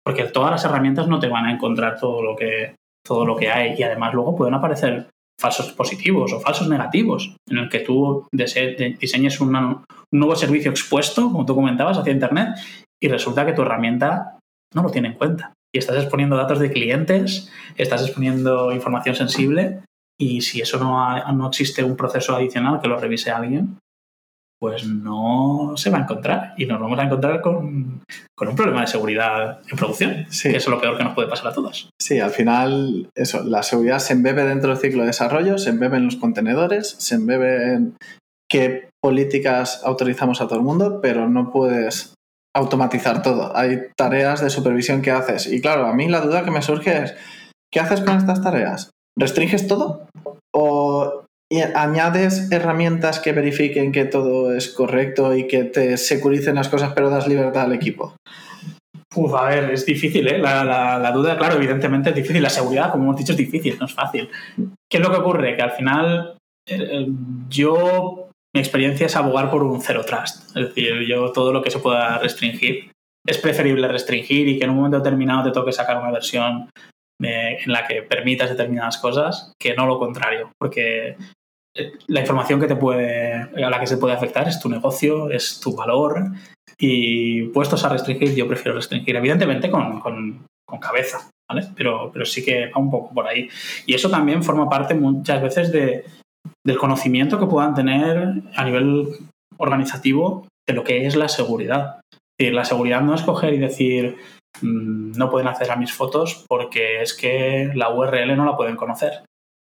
porque 0.04 0.24
todas 0.26 0.52
las 0.52 0.66
herramientas 0.66 1.08
no 1.08 1.20
te 1.20 1.28
van 1.28 1.46
a 1.46 1.52
encontrar 1.52 2.00
todo 2.00 2.22
lo 2.22 2.36
que, 2.36 2.76
todo 3.06 3.26
lo 3.26 3.36
que 3.36 3.52
hay 3.52 3.76
y 3.78 3.84
además 3.84 4.14
luego 4.14 4.36
pueden 4.36 4.56
aparecer 4.56 5.08
falsos 5.40 5.72
positivos 5.74 6.34
o 6.34 6.40
falsos 6.40 6.68
negativos, 6.70 7.36
en 7.50 7.58
el 7.58 7.70
que 7.70 7.80
tú 7.80 8.28
diseñes 8.32 9.42
un 9.42 9.84
nuevo 10.12 10.36
servicio 10.36 10.70
expuesto, 10.70 11.32
como 11.32 11.46
tú 11.46 11.56
comentabas, 11.56 11.98
hacia 11.98 12.14
Internet, 12.14 12.50
y 13.02 13.08
resulta 13.08 13.46
que 13.46 13.54
tu 13.54 13.64
herramienta 13.64 14.38
no 14.76 14.84
lo 14.84 14.92
tiene 14.92 15.10
en 15.10 15.14
cuenta 15.16 15.54
y 15.74 15.80
estás 15.80 15.98
exponiendo 15.98 16.36
datos 16.36 16.60
de 16.60 16.72
clientes, 16.72 17.52
estás 17.78 18.02
exponiendo 18.02 18.72
información 18.72 19.16
sensible 19.16 19.82
y 20.20 20.42
si 20.42 20.62
eso 20.62 20.78
no, 20.78 21.34
no 21.34 21.48
existe 21.48 21.84
un 21.84 21.96
proceso 21.96 22.36
adicional 22.36 22.82
que 22.82 22.88
lo 22.88 22.98
revise 22.98 23.32
alguien, 23.32 23.80
pues 24.62 24.86
no 24.86 25.74
se 25.76 25.90
va 25.90 25.98
a 25.98 26.02
encontrar 26.02 26.54
y 26.56 26.68
nos 26.68 26.80
vamos 26.80 27.00
a 27.00 27.04
encontrar 27.04 27.42
con, 27.42 28.04
un 28.40 28.56
problema 28.56 28.82
de 28.82 28.88
seguridad 28.88 29.60
en 29.68 29.78
producción, 29.78 30.26
sí. 30.30 30.52
que 30.52 30.58
es 30.58 30.68
lo 30.68 30.80
peor 30.80 30.98
que 30.98 31.04
nos 31.04 31.16
puede 31.16 31.28
pasar 31.28 31.48
a 31.48 31.54
todos. 31.54 31.90
Sí, 32.00 32.20
al 32.20 32.30
final 32.30 33.10
eso, 33.16 33.44
la 33.44 33.64
seguridad 33.64 33.98
se 33.98 34.14
embebe 34.14 34.46
dentro 34.46 34.70
del 34.70 34.78
ciclo 34.78 35.02
de 35.02 35.08
desarrollo, 35.08 35.58
se 35.58 35.72
embebe 35.72 35.98
en 35.98 36.06
los 36.06 36.16
contenedores, 36.18 36.90
se 37.00 37.16
embebe 37.16 37.74
en 37.74 37.98
qué 38.48 38.90
políticas 39.02 39.82
autorizamos 39.84 40.42
a 40.42 40.48
todo 40.48 40.60
el 40.60 40.66
mundo, 40.66 41.00
pero 41.02 41.28
no 41.28 41.52
puedes 41.52 42.14
automatizar 42.56 43.22
todo. 43.22 43.56
Hay 43.56 43.88
tareas 43.98 44.42
de 44.42 44.50
supervisión 44.50 45.02
que 45.02 45.12
haces. 45.12 45.52
Y 45.52 45.62
claro, 45.62 45.88
a 45.88 45.94
mí 45.94 46.08
la 46.08 46.22
duda 46.22 46.44
que 46.44 46.52
me 46.52 46.62
surge 46.62 47.04
es, 47.04 47.16
¿qué 47.72 47.80
haces 47.80 48.02
con 48.02 48.18
estas 48.18 48.42
tareas? 48.42 48.92
¿Restringes 49.18 49.68
todo? 49.68 50.08
¿O 50.54 51.26
añades 51.76 52.52
herramientas 52.52 53.20
que 53.20 53.34
verifiquen 53.34 53.92
que 53.92 54.06
todo 54.06 54.56
es 54.56 54.70
correcto 54.70 55.36
y 55.36 55.48
que 55.48 55.66
te 55.66 55.98
securicen 55.98 56.56
las 56.56 56.70
cosas, 56.70 56.94
pero 56.94 57.10
das 57.10 57.28
libertad 57.28 57.64
al 57.64 57.74
equipo? 57.74 58.16
Uf, 59.14 59.34
a 59.36 59.50
ver, 59.50 59.72
es 59.72 59.86
difícil, 59.86 60.28
¿eh? 60.28 60.38
La, 60.38 61.12
duda, 61.14 61.38
claro, 61.38 61.56
evidentemente 61.56 62.12
es 62.12 62.16
difícil. 62.16 62.42
La 62.42 62.50
seguridad, 62.50 62.92
como 62.92 63.04
hemos 63.06 63.18
dicho, 63.18 63.34
es 63.34 63.38
difícil, 63.38 63.78
no 63.78 63.86
es 63.86 63.94
fácil. 63.94 64.30
¿Qué 64.90 64.98
es 64.98 65.04
lo 65.04 65.12
que 65.12 65.18
ocurre? 65.18 65.56
Que 65.58 65.62
al 65.62 65.72
final 65.72 66.38
yo 67.50 68.31
mi 68.54 68.60
experiencia 68.60 69.06
es 69.06 69.16
abogar 69.16 69.50
por 69.50 69.64
un 69.64 69.82
cero 69.82 70.04
trust. 70.06 70.56
Es 70.56 70.68
decir, 70.68 71.02
yo 71.08 71.32
todo 71.32 71.54
lo 71.54 71.62
que 71.62 71.72
se 71.72 71.80
pueda 71.80 72.18
restringir, 72.18 72.92
es 73.26 73.38
preferible 73.38 73.88
restringir 73.88 74.48
y 74.48 74.58
que 74.58 74.66
en 74.66 74.72
un 74.72 74.78
momento 74.78 74.98
determinado 74.98 75.44
te 75.44 75.52
toque 75.52 75.72
sacar 75.72 75.98
una 75.98 76.12
versión 76.12 76.70
en 77.24 77.72
la 77.72 77.86
que 77.86 78.02
permitas 78.02 78.50
determinadas 78.50 78.98
cosas 78.98 79.54
que 79.60 79.76
no 79.76 79.86
lo 79.86 80.00
contrario. 80.00 80.52
Porque 80.60 81.16
eh, 81.76 81.92
la 82.08 82.22
información 82.22 82.60
que 82.60 82.68
te 82.68 82.76
puede, 82.76 83.34
a 83.34 83.70
la 83.70 83.80
que 83.80 83.88
se 83.88 83.98
puede 83.98 84.16
afectar 84.16 84.48
es 84.48 84.60
tu 84.60 84.70
negocio, 84.70 85.30
es 85.30 85.60
tu 85.60 85.76
valor. 85.76 86.32
Y 86.80 87.44
puestos 87.50 87.84
a 87.86 87.90
restringir, 87.90 88.34
yo 88.34 88.48
prefiero 88.48 88.76
restringir, 88.76 89.16
evidentemente 89.16 89.70
con, 89.70 90.00
con, 90.00 90.46
con 90.66 90.80
cabeza, 90.80 91.30
¿vale? 91.48 91.68
Pero, 91.76 92.10
pero 92.12 92.26
sí 92.26 92.44
que 92.44 92.72
va 92.72 92.82
un 92.82 92.90
poco 92.90 93.14
por 93.14 93.28
ahí. 93.28 93.48
Y 93.86 93.94
eso 93.94 94.10
también 94.10 94.44
forma 94.44 94.68
parte 94.68 94.96
muchas 94.96 95.44
veces 95.44 95.72
de, 95.72 96.06
del 96.66 96.78
conocimiento 96.78 97.40
que 97.40 97.48
puedan 97.48 97.74
tener 97.74 98.44
a 98.56 98.66
nivel 98.66 99.08
organizativo 99.58 100.48
de 100.68 100.74
lo 100.74 100.84
que 100.84 101.06
es 101.06 101.16
la 101.16 101.28
seguridad. 101.28 102.02
la 102.40 102.66
seguridad 102.66 103.02
no 103.02 103.14
es 103.14 103.22
coger 103.22 103.54
y 103.54 103.60
decir 103.60 104.18
mm, 104.62 105.14
no 105.18 105.30
pueden 105.30 105.48
acceder 105.48 105.72
a 105.72 105.76
mis 105.76 105.94
fotos 105.94 106.46
porque 106.48 107.02
es 107.02 107.14
que 107.14 107.72
la 107.76 107.90
URL 107.90 108.36
no 108.36 108.46
la 108.46 108.58
pueden 108.58 108.76
conocer. 108.76 109.24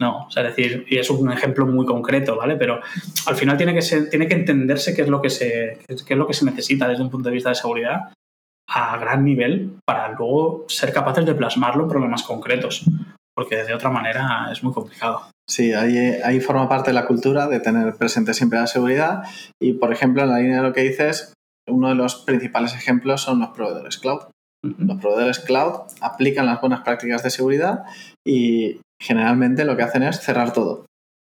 No, 0.00 0.26
es 0.28 0.42
decir, 0.42 0.84
y 0.88 0.98
es 0.98 1.10
un 1.10 1.30
ejemplo 1.30 1.64
muy 1.64 1.86
concreto, 1.86 2.36
¿vale? 2.36 2.56
Pero 2.56 2.80
al 3.26 3.36
final 3.36 3.56
tiene 3.56 3.72
que, 3.72 3.82
tiene 4.10 4.26
que 4.26 4.34
entenderse 4.34 4.94
qué 4.94 5.02
es, 5.02 5.08
lo 5.08 5.22
que 5.22 5.30
se, 5.30 5.78
qué 5.86 6.14
es 6.14 6.18
lo 6.18 6.26
que 6.26 6.34
se 6.34 6.44
necesita 6.44 6.88
desde 6.88 7.04
un 7.04 7.10
punto 7.10 7.28
de 7.28 7.34
vista 7.34 7.50
de 7.50 7.54
seguridad 7.54 8.12
a 8.68 8.96
gran 8.96 9.24
nivel 9.24 9.76
para 9.86 10.08
luego 10.08 10.64
ser 10.68 10.92
capaces 10.92 11.24
de 11.24 11.34
plasmarlo 11.34 11.84
en 11.84 11.88
problemas 11.88 12.24
concretos 12.24 12.84
porque 13.34 13.64
de 13.64 13.74
otra 13.74 13.90
manera 13.90 14.48
es 14.50 14.62
muy 14.62 14.72
complicado. 14.72 15.22
Sí, 15.48 15.72
ahí, 15.72 15.96
ahí 16.24 16.40
forma 16.40 16.68
parte 16.68 16.90
de 16.90 16.94
la 16.94 17.06
cultura 17.06 17.48
de 17.48 17.60
tener 17.60 17.94
presente 17.96 18.34
siempre 18.34 18.58
la 18.58 18.66
seguridad 18.66 19.24
y, 19.60 19.74
por 19.74 19.92
ejemplo, 19.92 20.22
en 20.22 20.30
la 20.30 20.38
línea 20.38 20.58
de 20.58 20.68
lo 20.68 20.72
que 20.72 20.82
dices, 20.82 21.34
uno 21.68 21.88
de 21.88 21.94
los 21.94 22.16
principales 22.24 22.74
ejemplos 22.74 23.22
son 23.22 23.40
los 23.40 23.50
proveedores 23.50 23.98
cloud. 23.98 24.22
Los 24.64 25.00
proveedores 25.00 25.40
cloud 25.40 25.80
aplican 26.00 26.46
las 26.46 26.60
buenas 26.60 26.82
prácticas 26.82 27.22
de 27.22 27.30
seguridad 27.30 27.82
y 28.24 28.80
generalmente 29.00 29.64
lo 29.64 29.76
que 29.76 29.82
hacen 29.82 30.04
es 30.04 30.20
cerrar 30.20 30.52
todo. 30.52 30.86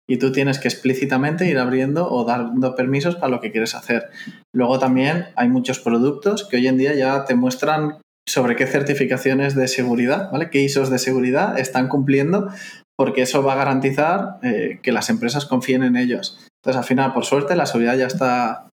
Y 0.09 0.19
tú 0.19 0.33
tienes 0.33 0.59
que 0.59 0.67
explícitamente 0.67 1.49
ir 1.49 1.59
abriendo 1.59 2.11
o 2.11 2.25
dando 2.25 2.75
permisos 2.75 3.15
para 3.15 3.29
lo 3.29 3.41
que 3.41 3.53
quieres 3.53 3.77
hacer. 3.77 4.11
Luego 4.53 4.81
también 4.81 5.29
hay 5.37 5.49
muchos 5.49 5.79
productos 5.79 6.49
que 6.49 6.57
hoy 6.57 6.67
en 6.67 6.79
día 6.79 6.95
ya 6.95 7.25
te 7.25 7.37
muestran 7.37 8.01
sobre 8.31 8.57
qué 8.57 8.67
certificaciones 8.67 9.55
de 9.55 9.69
seguridad, 9.69 10.31
¿vale? 10.31 10.51
¿Qué 10.51 10.61
ISOs 10.61 10.91
de 10.91 10.99
seguridad 10.99 11.59
están 11.59 11.89
cumpliendo? 11.89 12.49
Porque 12.97 13.23
eso 13.23 13.43
va 13.43 13.55
a 13.55 13.57
garantizar 13.57 14.39
eh, 14.43 14.79
que 14.83 14.93
las 14.93 15.11
empresas 15.11 15.47
confíen 15.47 15.83
en 15.83 15.97
ellos. 15.97 16.39
Entonces, 16.63 16.79
al 16.79 16.85
final, 16.85 17.13
por 17.13 17.25
suerte, 17.25 17.57
la 17.57 17.67
seguridad 17.67 17.97
ya 17.97 18.07
está 18.07 18.69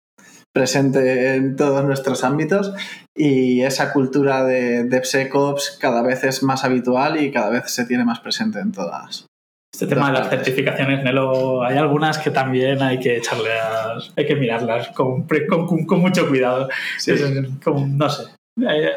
presente 0.54 1.34
en 1.34 1.56
todos 1.56 1.84
nuestros 1.84 2.24
ámbitos 2.24 2.74
y 3.16 3.62
esa 3.62 3.92
cultura 3.92 4.44
de 4.44 4.84
DevSecOps 4.84 5.78
cada 5.80 6.02
vez 6.02 6.24
es 6.24 6.42
más 6.42 6.64
habitual 6.64 7.20
y 7.20 7.32
cada 7.32 7.50
vez 7.50 7.70
se 7.72 7.86
tiene 7.86 8.04
más 8.04 8.20
presente 8.20 8.60
en 8.60 8.72
todas. 8.72 9.26
Este 9.74 9.86
tema 9.86 10.12
de 10.12 10.18
las 10.18 10.28
certificaciones, 10.28 11.02
Nelo, 11.02 11.62
hay 11.62 11.78
algunas 11.78 12.18
que 12.18 12.30
también 12.30 12.82
hay 12.82 12.98
que 13.00 13.16
echarlas, 13.16 14.12
hay 14.14 14.26
que 14.26 14.36
mirarlas 14.36 14.88
con, 14.88 15.26
con, 15.26 16.00
mucho 16.00 16.28
cuidado. 16.28 16.68
no 16.68 18.10
sé, 18.10 18.24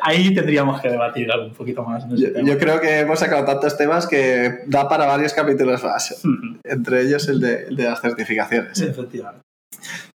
Ahí 0.02 0.34
tendríamos 0.34 0.82
que 0.82 0.90
debatir 0.90 1.32
algo 1.32 1.48
un 1.48 1.54
poquito 1.54 1.84
más. 1.84 2.06
yo, 2.10 2.58
creo 2.58 2.82
que 2.82 3.00
hemos 3.00 3.20
sacado 3.20 3.46
tantos 3.46 3.78
temas 3.78 4.06
que 4.06 4.64
da 4.68 4.90
para 4.90 5.06
varios 5.06 5.34
capítulos 5.34 5.84
más, 5.84 6.22
entre 6.64 7.02
ellos 7.02 7.28
el 7.30 7.40
de, 7.40 7.72
las 7.72 8.02
certificaciones. 8.02 8.82
efectivamente. 8.82 9.42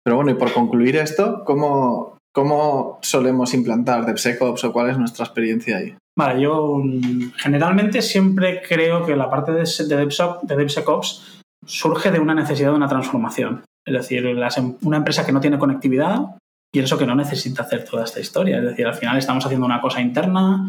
Pero 0.05 0.16
bueno, 0.16 0.31
y 0.31 0.35
por 0.35 0.53
concluir 0.53 0.96
esto, 0.96 1.42
¿cómo, 1.44 2.18
¿cómo 2.35 2.98
solemos 3.03 3.55
implantar 3.55 4.05
DevSecOps 4.05 4.64
o 4.64 4.72
cuál 4.72 4.90
es 4.90 4.98
nuestra 4.98 5.24
experiencia 5.24 5.79
ahí? 5.79 5.94
Vale, 6.18 6.40
yo 6.42 6.79
mm, 6.83 7.33
generalmente 7.37 8.03
siempre 8.03 8.62
creo 8.66 9.05
que 9.07 9.16
la 9.16 9.31
parte 9.31 9.53
de, 9.53 9.62
de 9.62 10.57
DevSecOps 10.57 11.40
surge 11.66 12.11
de 12.11 12.18
una 12.18 12.35
necesidad 12.35 12.70
de 12.70 12.76
una 12.76 12.88
transformación. 12.88 13.62
Es 13.87 13.94
decir, 13.94 14.26
em, 14.26 14.76
una 14.83 14.98
empresa 14.98 15.24
que 15.24 15.33
no 15.33 15.40
tiene 15.40 15.59
conectividad 15.59 16.37
pienso 16.72 16.98
que 16.98 17.06
no 17.06 17.14
necesita 17.14 17.62
hacer 17.62 17.85
toda 17.85 18.04
esta 18.04 18.20
historia. 18.20 18.59
Es 18.59 18.64
decir, 18.64 18.87
al 18.87 18.94
final 18.94 19.16
estamos 19.18 19.44
haciendo 19.44 19.66
una 19.66 19.80
cosa 19.80 20.00
interna. 20.00 20.68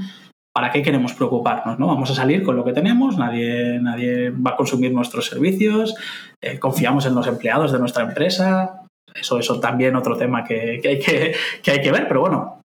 ¿Para 0.54 0.72
qué 0.72 0.82
queremos 0.82 1.14
preocuparnos? 1.14 1.80
¿no? 1.80 1.88
Vamos 1.88 2.12
a 2.12 2.16
salir 2.16 2.44
con 2.44 2.58
lo 2.58 2.66
que 2.66 2.74
tenemos, 2.74 3.18
nadie, 3.18 3.80
nadie 3.80 4.32
va 4.32 4.52
a 4.52 4.56
consumir 4.58 4.94
nuestros 4.94 5.28
servicios, 5.28 5.96
eh, 6.42 6.60
confiamos 6.60 7.06
en 7.06 7.16
los 7.16 7.26
empleados 7.28 7.72
de 7.72 7.80
nuestra 7.80 8.04
empresa. 8.04 8.82
Eso, 9.14 9.40
eso 9.40 9.62
también 9.62 9.96
otro 9.96 10.18
tema 10.18 10.44
que, 10.44 10.82
hay 10.84 11.00
que, 11.00 11.36
que 11.64 11.72
hay 11.72 11.82
que 11.82 11.92
ver, 11.92 12.06
pero 12.08 12.22
bueno, 12.22 12.62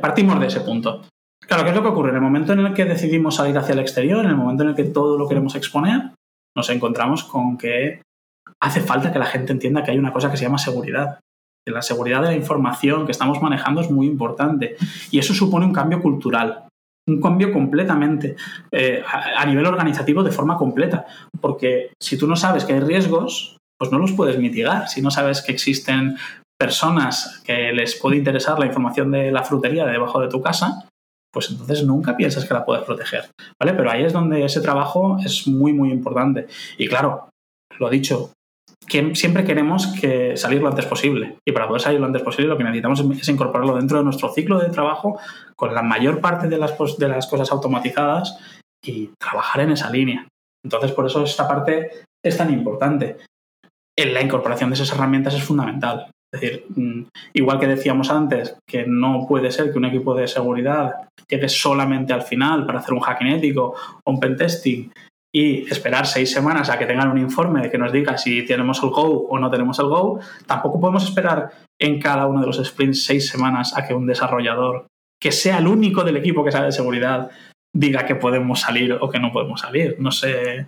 partimos 0.00 0.40
de 0.40 0.46
ese 0.46 0.60
punto. 0.60 1.02
Claro, 1.46 1.64
¿qué 1.64 1.70
es 1.70 1.76
lo 1.76 1.82
que 1.82 1.88
ocurre? 1.88 2.10
En 2.10 2.16
el 2.16 2.22
momento 2.22 2.54
en 2.54 2.60
el 2.60 2.72
que 2.72 2.86
decidimos 2.86 3.36
salir 3.36 3.56
hacia 3.58 3.74
el 3.74 3.80
exterior, 3.80 4.24
en 4.24 4.30
el 4.30 4.36
momento 4.36 4.62
en 4.62 4.70
el 4.70 4.74
que 4.74 4.84
todo 4.84 5.18
lo 5.18 5.28
queremos 5.28 5.54
exponer, 5.54 6.12
nos 6.56 6.70
encontramos 6.70 7.24
con 7.24 7.58
que 7.58 8.00
hace 8.62 8.80
falta 8.80 9.12
que 9.12 9.18
la 9.18 9.26
gente 9.26 9.52
entienda 9.52 9.82
que 9.82 9.90
hay 9.90 9.98
una 9.98 10.12
cosa 10.12 10.30
que 10.30 10.38
se 10.38 10.44
llama 10.44 10.58
seguridad 10.58 11.20
la 11.66 11.82
seguridad 11.82 12.22
de 12.22 12.28
la 12.28 12.36
información 12.36 13.06
que 13.06 13.12
estamos 13.12 13.42
manejando 13.42 13.80
es 13.80 13.90
muy 13.90 14.06
importante 14.06 14.76
y 15.10 15.18
eso 15.18 15.34
supone 15.34 15.66
un 15.66 15.72
cambio 15.72 16.00
cultural, 16.00 16.66
un 17.08 17.20
cambio 17.20 17.52
completamente 17.52 18.36
eh, 18.70 19.02
a, 19.06 19.44
nivel 19.46 19.66
organizativo 19.66 20.22
de 20.22 20.32
forma 20.32 20.56
completa, 20.56 21.06
porque 21.40 21.92
si 22.00 22.18
tú 22.18 22.26
no 22.26 22.36
sabes 22.36 22.64
que 22.64 22.74
hay 22.74 22.80
riesgos, 22.80 23.56
pues 23.78 23.92
no 23.92 23.98
los 23.98 24.12
puedes 24.12 24.38
mitigar. 24.38 24.88
Si 24.88 25.02
no 25.02 25.10
sabes 25.10 25.42
que 25.42 25.52
existen 25.52 26.16
personas 26.58 27.42
que 27.44 27.72
les 27.72 27.94
puede 27.96 28.16
interesar 28.16 28.58
la 28.58 28.66
información 28.66 29.10
de 29.10 29.30
la 29.30 29.42
frutería 29.42 29.84
de 29.84 29.92
debajo 29.92 30.20
de 30.20 30.28
tu 30.28 30.40
casa, 30.40 30.88
pues 31.32 31.50
entonces 31.50 31.84
nunca 31.84 32.16
piensas 32.16 32.46
que 32.46 32.54
la 32.54 32.64
puedes 32.64 32.84
proteger, 32.84 33.26
¿vale? 33.60 33.74
Pero 33.74 33.90
ahí 33.90 34.04
es 34.04 34.12
donde 34.12 34.44
ese 34.44 34.62
trabajo 34.62 35.18
es 35.22 35.46
muy, 35.46 35.72
muy 35.74 35.90
importante. 35.90 36.46
Y 36.78 36.88
claro, 36.88 37.28
lo 37.78 37.90
dicho, 37.90 38.32
siempre 39.14 39.44
queremos 39.44 39.86
que 40.00 40.36
salir 40.36 40.60
lo 40.60 40.68
antes 40.68 40.86
posible. 40.86 41.38
Y 41.46 41.52
para 41.52 41.66
poder 41.66 41.82
salir 41.82 42.00
lo 42.00 42.06
antes 42.06 42.22
posible 42.22 42.48
lo 42.48 42.56
que 42.56 42.64
necesitamos 42.64 43.00
es 43.00 43.28
incorporarlo 43.28 43.76
dentro 43.76 43.98
de 43.98 44.04
nuestro 44.04 44.32
ciclo 44.32 44.58
de 44.58 44.70
trabajo 44.70 45.18
con 45.56 45.74
la 45.74 45.82
mayor 45.82 46.20
parte 46.20 46.48
de 46.48 46.58
las, 46.58 46.76
de 46.98 47.08
las 47.08 47.26
cosas 47.26 47.50
automatizadas 47.52 48.38
y 48.84 49.10
trabajar 49.18 49.62
en 49.62 49.72
esa 49.72 49.90
línea. 49.90 50.26
Entonces, 50.64 50.92
por 50.92 51.06
eso 51.06 51.22
esta 51.22 51.46
parte 51.46 51.90
es 52.24 52.36
tan 52.36 52.52
importante. 52.52 53.18
En 53.98 54.12
la 54.12 54.22
incorporación 54.22 54.70
de 54.70 54.74
esas 54.74 54.92
herramientas 54.92 55.34
es 55.34 55.42
fundamental. 55.42 56.10
Es 56.32 56.40
decir, 56.40 56.66
mm, 56.68 57.02
igual 57.34 57.58
que 57.58 57.66
decíamos 57.66 58.10
antes, 58.10 58.56
que 58.68 58.84
no 58.86 59.26
puede 59.28 59.50
ser 59.50 59.72
que 59.72 59.78
un 59.78 59.84
equipo 59.84 60.14
de 60.14 60.28
seguridad 60.28 61.08
llegue 61.28 61.48
solamente 61.48 62.12
al 62.12 62.22
final 62.22 62.66
para 62.66 62.80
hacer 62.80 62.94
un 62.94 63.00
hacking 63.00 63.28
ético 63.28 63.74
o 64.04 64.10
un 64.10 64.20
pentesting 64.20 64.92
y 65.34 65.70
esperar 65.70 66.06
seis 66.06 66.32
semanas 66.32 66.70
a 66.70 66.78
que 66.78 66.86
tengan 66.86 67.10
un 67.10 67.18
informe 67.18 67.62
de 67.62 67.70
que 67.70 67.78
nos 67.78 67.92
diga 67.92 68.16
si 68.16 68.44
tenemos 68.44 68.82
el 68.82 68.90
Go 68.90 69.26
o 69.28 69.38
no 69.38 69.50
tenemos 69.50 69.78
el 69.78 69.86
Go, 69.86 70.20
tampoco 70.46 70.80
podemos 70.80 71.04
esperar 71.04 71.50
en 71.78 72.00
cada 72.00 72.26
uno 72.26 72.40
de 72.40 72.46
los 72.46 72.64
sprints 72.64 73.04
seis 73.04 73.28
semanas 73.28 73.76
a 73.76 73.86
que 73.86 73.94
un 73.94 74.06
desarrollador, 74.06 74.86
que 75.20 75.32
sea 75.32 75.58
el 75.58 75.66
único 75.66 76.04
del 76.04 76.16
equipo 76.16 76.44
que 76.44 76.52
sabe 76.52 76.66
de 76.66 76.72
seguridad, 76.72 77.30
diga 77.74 78.06
que 78.06 78.14
podemos 78.14 78.60
salir 78.60 78.96
o 79.00 79.10
que 79.10 79.20
no 79.20 79.32
podemos 79.32 79.60
salir. 79.60 79.96
No 79.98 80.10
sé 80.10 80.66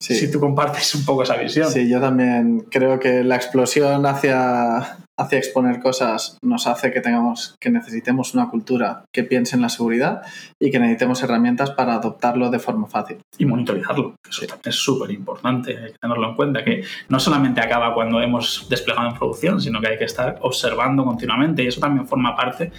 si 0.00 0.30
tú 0.30 0.40
compartes 0.40 0.94
un 0.94 1.04
poco 1.04 1.22
esa 1.22 1.36
visión. 1.36 1.70
Sí, 1.70 1.88
yo 1.88 2.00
también 2.00 2.60
creo 2.70 2.98
que 2.98 3.22
la 3.22 3.36
explosión 3.36 4.06
hacia, 4.06 4.96
hacia 5.16 5.38
exponer 5.38 5.80
cosas 5.80 6.38
nos 6.42 6.66
hace 6.66 6.90
que 6.90 7.02
tengamos 7.02 7.54
que 7.60 7.68
necesitemos 7.68 8.32
una 8.32 8.48
cultura 8.48 9.04
que 9.12 9.24
piense 9.24 9.56
en 9.56 9.62
la 9.62 9.68
seguridad 9.68 10.22
y 10.58 10.70
que 10.70 10.78
necesitemos 10.78 11.22
herramientas 11.22 11.70
para 11.72 11.94
adoptarlo 11.94 12.48
de 12.50 12.58
forma 12.58 12.86
fácil. 12.86 13.18
Y 13.36 13.44
monitorizarlo. 13.44 14.14
Eso 14.28 14.46
es 14.64 14.74
súper 14.74 15.10
importante, 15.10 15.76
hay 15.76 15.92
que 15.92 15.98
tenerlo 15.98 16.30
en 16.30 16.34
cuenta, 16.34 16.64
que 16.64 16.82
no 17.10 17.20
solamente 17.20 17.60
acaba 17.60 17.92
cuando 17.92 18.22
hemos 18.22 18.66
desplegado 18.70 19.08
en 19.08 19.14
producción, 19.14 19.60
sino 19.60 19.82
que 19.82 19.88
hay 19.88 19.98
que 19.98 20.04
estar 20.04 20.38
observando 20.40 21.04
continuamente 21.04 21.62
y 21.62 21.66
eso 21.66 21.80
también 21.80 22.06
forma 22.06 22.34
parte 22.34 22.72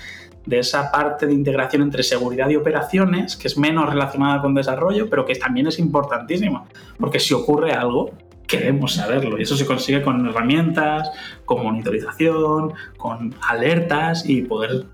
de 0.45 0.59
esa 0.59 0.91
parte 0.91 1.27
de 1.27 1.33
integración 1.33 1.81
entre 1.83 2.03
seguridad 2.03 2.49
y 2.49 2.55
operaciones, 2.55 3.35
que 3.35 3.47
es 3.47 3.57
menos 3.57 3.89
relacionada 3.89 4.41
con 4.41 4.53
desarrollo, 4.53 5.09
pero 5.09 5.25
que 5.25 5.35
también 5.35 5.67
es 5.67 5.79
importantísima, 5.79 6.65
porque 6.99 7.19
si 7.19 7.33
ocurre 7.33 7.73
algo, 7.73 8.11
queremos 8.47 8.95
saberlo. 8.95 9.39
Y 9.39 9.43
eso 9.43 9.55
se 9.55 9.65
consigue 9.65 10.01
con 10.01 10.27
herramientas, 10.27 11.09
con 11.45 11.63
monitorización, 11.63 12.73
con 12.97 13.33
alertas 13.47 14.27
y 14.27 14.41
poder, 14.41 14.85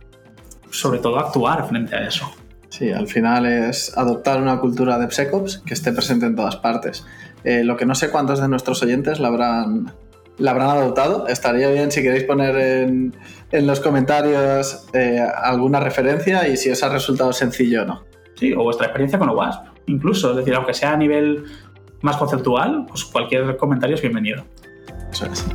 sobre 0.69 0.99
todo, 0.99 1.17
actuar 1.17 1.67
frente 1.67 1.95
a 1.95 2.07
eso. 2.07 2.31
Sí, 2.69 2.91
al 2.91 3.07
final 3.07 3.45
es 3.45 3.97
adoptar 3.97 4.41
una 4.41 4.59
cultura 4.59 4.99
de 4.99 5.07
PSECOPS 5.07 5.63
que 5.65 5.73
esté 5.73 5.91
presente 5.93 6.25
en 6.25 6.35
todas 6.35 6.57
partes. 6.57 7.05
Eh, 7.43 7.63
lo 7.63 7.77
que 7.77 7.85
no 7.85 7.95
sé 7.95 8.11
cuántos 8.11 8.41
de 8.41 8.47
nuestros 8.47 8.83
oyentes 8.83 9.19
la 9.19 9.29
habrán, 9.29 9.93
la 10.37 10.51
habrán 10.51 10.69
adoptado. 10.69 11.27
Estaría 11.27 11.69
bien 11.69 11.91
si 11.91 12.01
queréis 12.01 12.23
poner 12.23 12.55
en, 12.55 13.15
en 13.51 13.67
los 13.67 13.79
comentarios 13.79 14.87
eh, 14.93 15.19
alguna 15.19 15.79
referencia 15.79 16.47
y 16.47 16.57
si 16.57 16.69
os 16.69 16.81
ha 16.83 16.89
resultado 16.89 17.33
sencillo 17.33 17.83
o 17.83 17.85
no. 17.85 18.03
Sí, 18.35 18.53
o 18.53 18.63
vuestra 18.63 18.87
experiencia 18.87 19.17
con 19.17 19.29
OWASP, 19.29 19.65
incluso. 19.87 20.31
Es 20.31 20.37
decir, 20.37 20.53
aunque 20.53 20.73
sea 20.73 20.93
a 20.93 20.97
nivel 20.97 21.45
más 22.01 22.17
conceptual, 22.17 22.85
pues 22.87 23.05
cualquier 23.05 23.57
comentario 23.57 23.95
es 23.95 24.01
bienvenido. 24.01 24.43
Eso 25.11 25.25
es. 25.25 25.45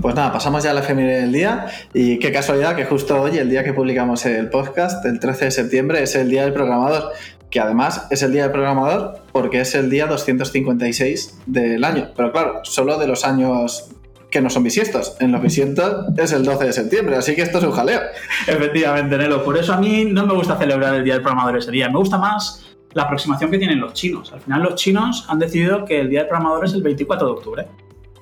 Pues 0.00 0.14
nada, 0.14 0.32
pasamos 0.32 0.64
ya 0.64 0.70
a 0.70 0.74
la 0.74 0.80
efeméride 0.80 1.20
del 1.20 1.32
día 1.32 1.66
y 1.92 2.18
qué 2.18 2.32
casualidad 2.32 2.74
que 2.74 2.86
justo 2.86 3.20
hoy, 3.20 3.36
el 3.36 3.50
día 3.50 3.64
que 3.64 3.74
publicamos 3.74 4.24
el 4.24 4.48
podcast, 4.48 5.04
el 5.04 5.20
13 5.20 5.46
de 5.46 5.50
septiembre, 5.50 6.02
es 6.02 6.14
el 6.14 6.30
Día 6.30 6.44
del 6.44 6.54
Programador, 6.54 7.12
que 7.50 7.60
además 7.60 8.06
es 8.10 8.22
el 8.22 8.32
Día 8.32 8.44
del 8.44 8.52
Programador 8.52 9.20
porque 9.32 9.60
es 9.60 9.74
el 9.74 9.90
día 9.90 10.06
256 10.06 11.40
del 11.44 11.84
año, 11.84 12.08
pero 12.16 12.32
claro, 12.32 12.60
solo 12.62 12.96
de 12.96 13.08
los 13.08 13.26
años 13.26 13.90
que 14.30 14.40
no 14.40 14.48
son 14.48 14.62
bisiestos. 14.62 15.16
En 15.20 15.32
los 15.32 15.42
bisiestos 15.42 16.06
es 16.16 16.32
el 16.32 16.44
12 16.44 16.64
de 16.64 16.72
septiembre, 16.72 17.16
así 17.16 17.34
que 17.34 17.42
esto 17.42 17.58
es 17.58 17.64
un 17.64 17.72
jaleo. 17.72 18.00
Efectivamente, 18.46 19.18
Nelo. 19.18 19.44
Por 19.44 19.58
eso 19.58 19.74
a 19.74 19.76
mí 19.76 20.06
no 20.06 20.24
me 20.24 20.32
gusta 20.32 20.56
celebrar 20.56 20.94
el 20.94 21.04
Día 21.04 21.14
del 21.14 21.22
Programador 21.22 21.58
ese 21.58 21.72
día. 21.72 21.90
Me 21.90 21.98
gusta 21.98 22.16
más 22.16 22.64
la 22.94 23.02
aproximación 23.02 23.50
que 23.50 23.58
tienen 23.58 23.80
los 23.80 23.92
chinos. 23.92 24.32
Al 24.32 24.40
final 24.40 24.62
los 24.62 24.76
chinos 24.76 25.26
han 25.28 25.40
decidido 25.40 25.84
que 25.84 26.00
el 26.00 26.08
Día 26.08 26.20
del 26.20 26.28
Programador 26.28 26.64
es 26.64 26.72
el 26.72 26.82
24 26.82 27.26
de 27.26 27.32
octubre 27.32 27.68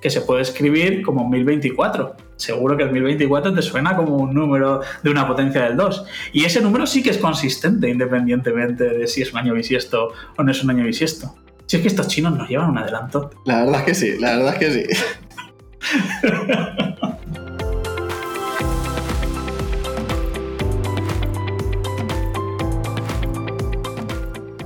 que 0.01 0.11
se 0.11 0.21
puede 0.21 0.43
escribir 0.43 1.03
como 1.03 1.29
1024. 1.29 2.17
Seguro 2.37 2.77
que 2.77 2.85
el 2.85 2.93
1024 2.93 3.53
te 3.55 3.63
suena 3.63 3.97
como 3.97 4.17
un 4.17 4.33
número 4.33 4.81
de 5.03 5.11
una 5.11 5.27
potencia 5.27 5.63
del 5.65 5.77
2. 5.77 6.05
Y 6.33 6.45
ese 6.45 6.61
número 6.61 6.87
sí 6.87 7.03
que 7.03 7.11
es 7.11 7.19
consistente 7.19 7.89
independientemente 7.89 8.85
de 8.85 9.07
si 9.07 9.23
es 9.23 9.33
un 9.33 9.39
año 9.39 9.55
bisiesto 9.55 10.13
o 10.37 10.43
no 10.43 10.51
es 10.51 10.63
un 10.63 10.71
año 10.71 10.85
bisiesto. 10.85 11.35
Si 11.67 11.77
es 11.77 11.83
que 11.83 11.89
estos 11.89 12.09
chinos 12.09 12.37
nos 12.37 12.49
llevan 12.49 12.71
un 12.71 12.79
adelanto. 12.79 13.31
La 13.45 13.65
verdad 13.65 13.81
es 13.81 13.87
que 13.87 13.95
sí, 13.95 14.19
la 14.19 14.37
verdad 14.37 14.55
es 14.55 14.59
que 14.59 14.71
sí. 14.73 14.87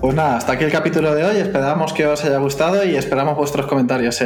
Pues 0.00 0.16
nada, 0.16 0.36
hasta 0.36 0.54
aquí 0.54 0.64
el 0.64 0.72
capítulo 0.72 1.14
de 1.14 1.24
hoy. 1.24 1.36
Esperamos 1.36 1.92
que 1.92 2.06
os 2.06 2.24
haya 2.24 2.38
gustado 2.38 2.84
y 2.84 2.96
esperamos 2.96 3.36
vuestros 3.36 3.66
comentarios 3.66 4.20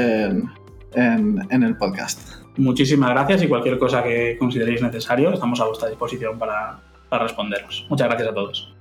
en, 0.97 1.63
el 1.63 1.77
podcast. 1.77 2.47
Muchísimas 2.57 3.11
gracias 3.11 3.43
y 3.43 3.49
cualquier 3.49 3.79
cosa 3.79 4.03
que 4.03 4.37
consideréis 4.39 4.83
necesario, 4.83 5.33
estamos 5.33 5.61
a 5.61 5.67
vuestra 5.67 5.89
disposición 5.89 6.39
para 6.39 6.79
responderos. 7.11 7.87
Muchas 7.89 8.09
gracias 8.09 8.29
a 8.29 8.35
todos. 8.35 8.76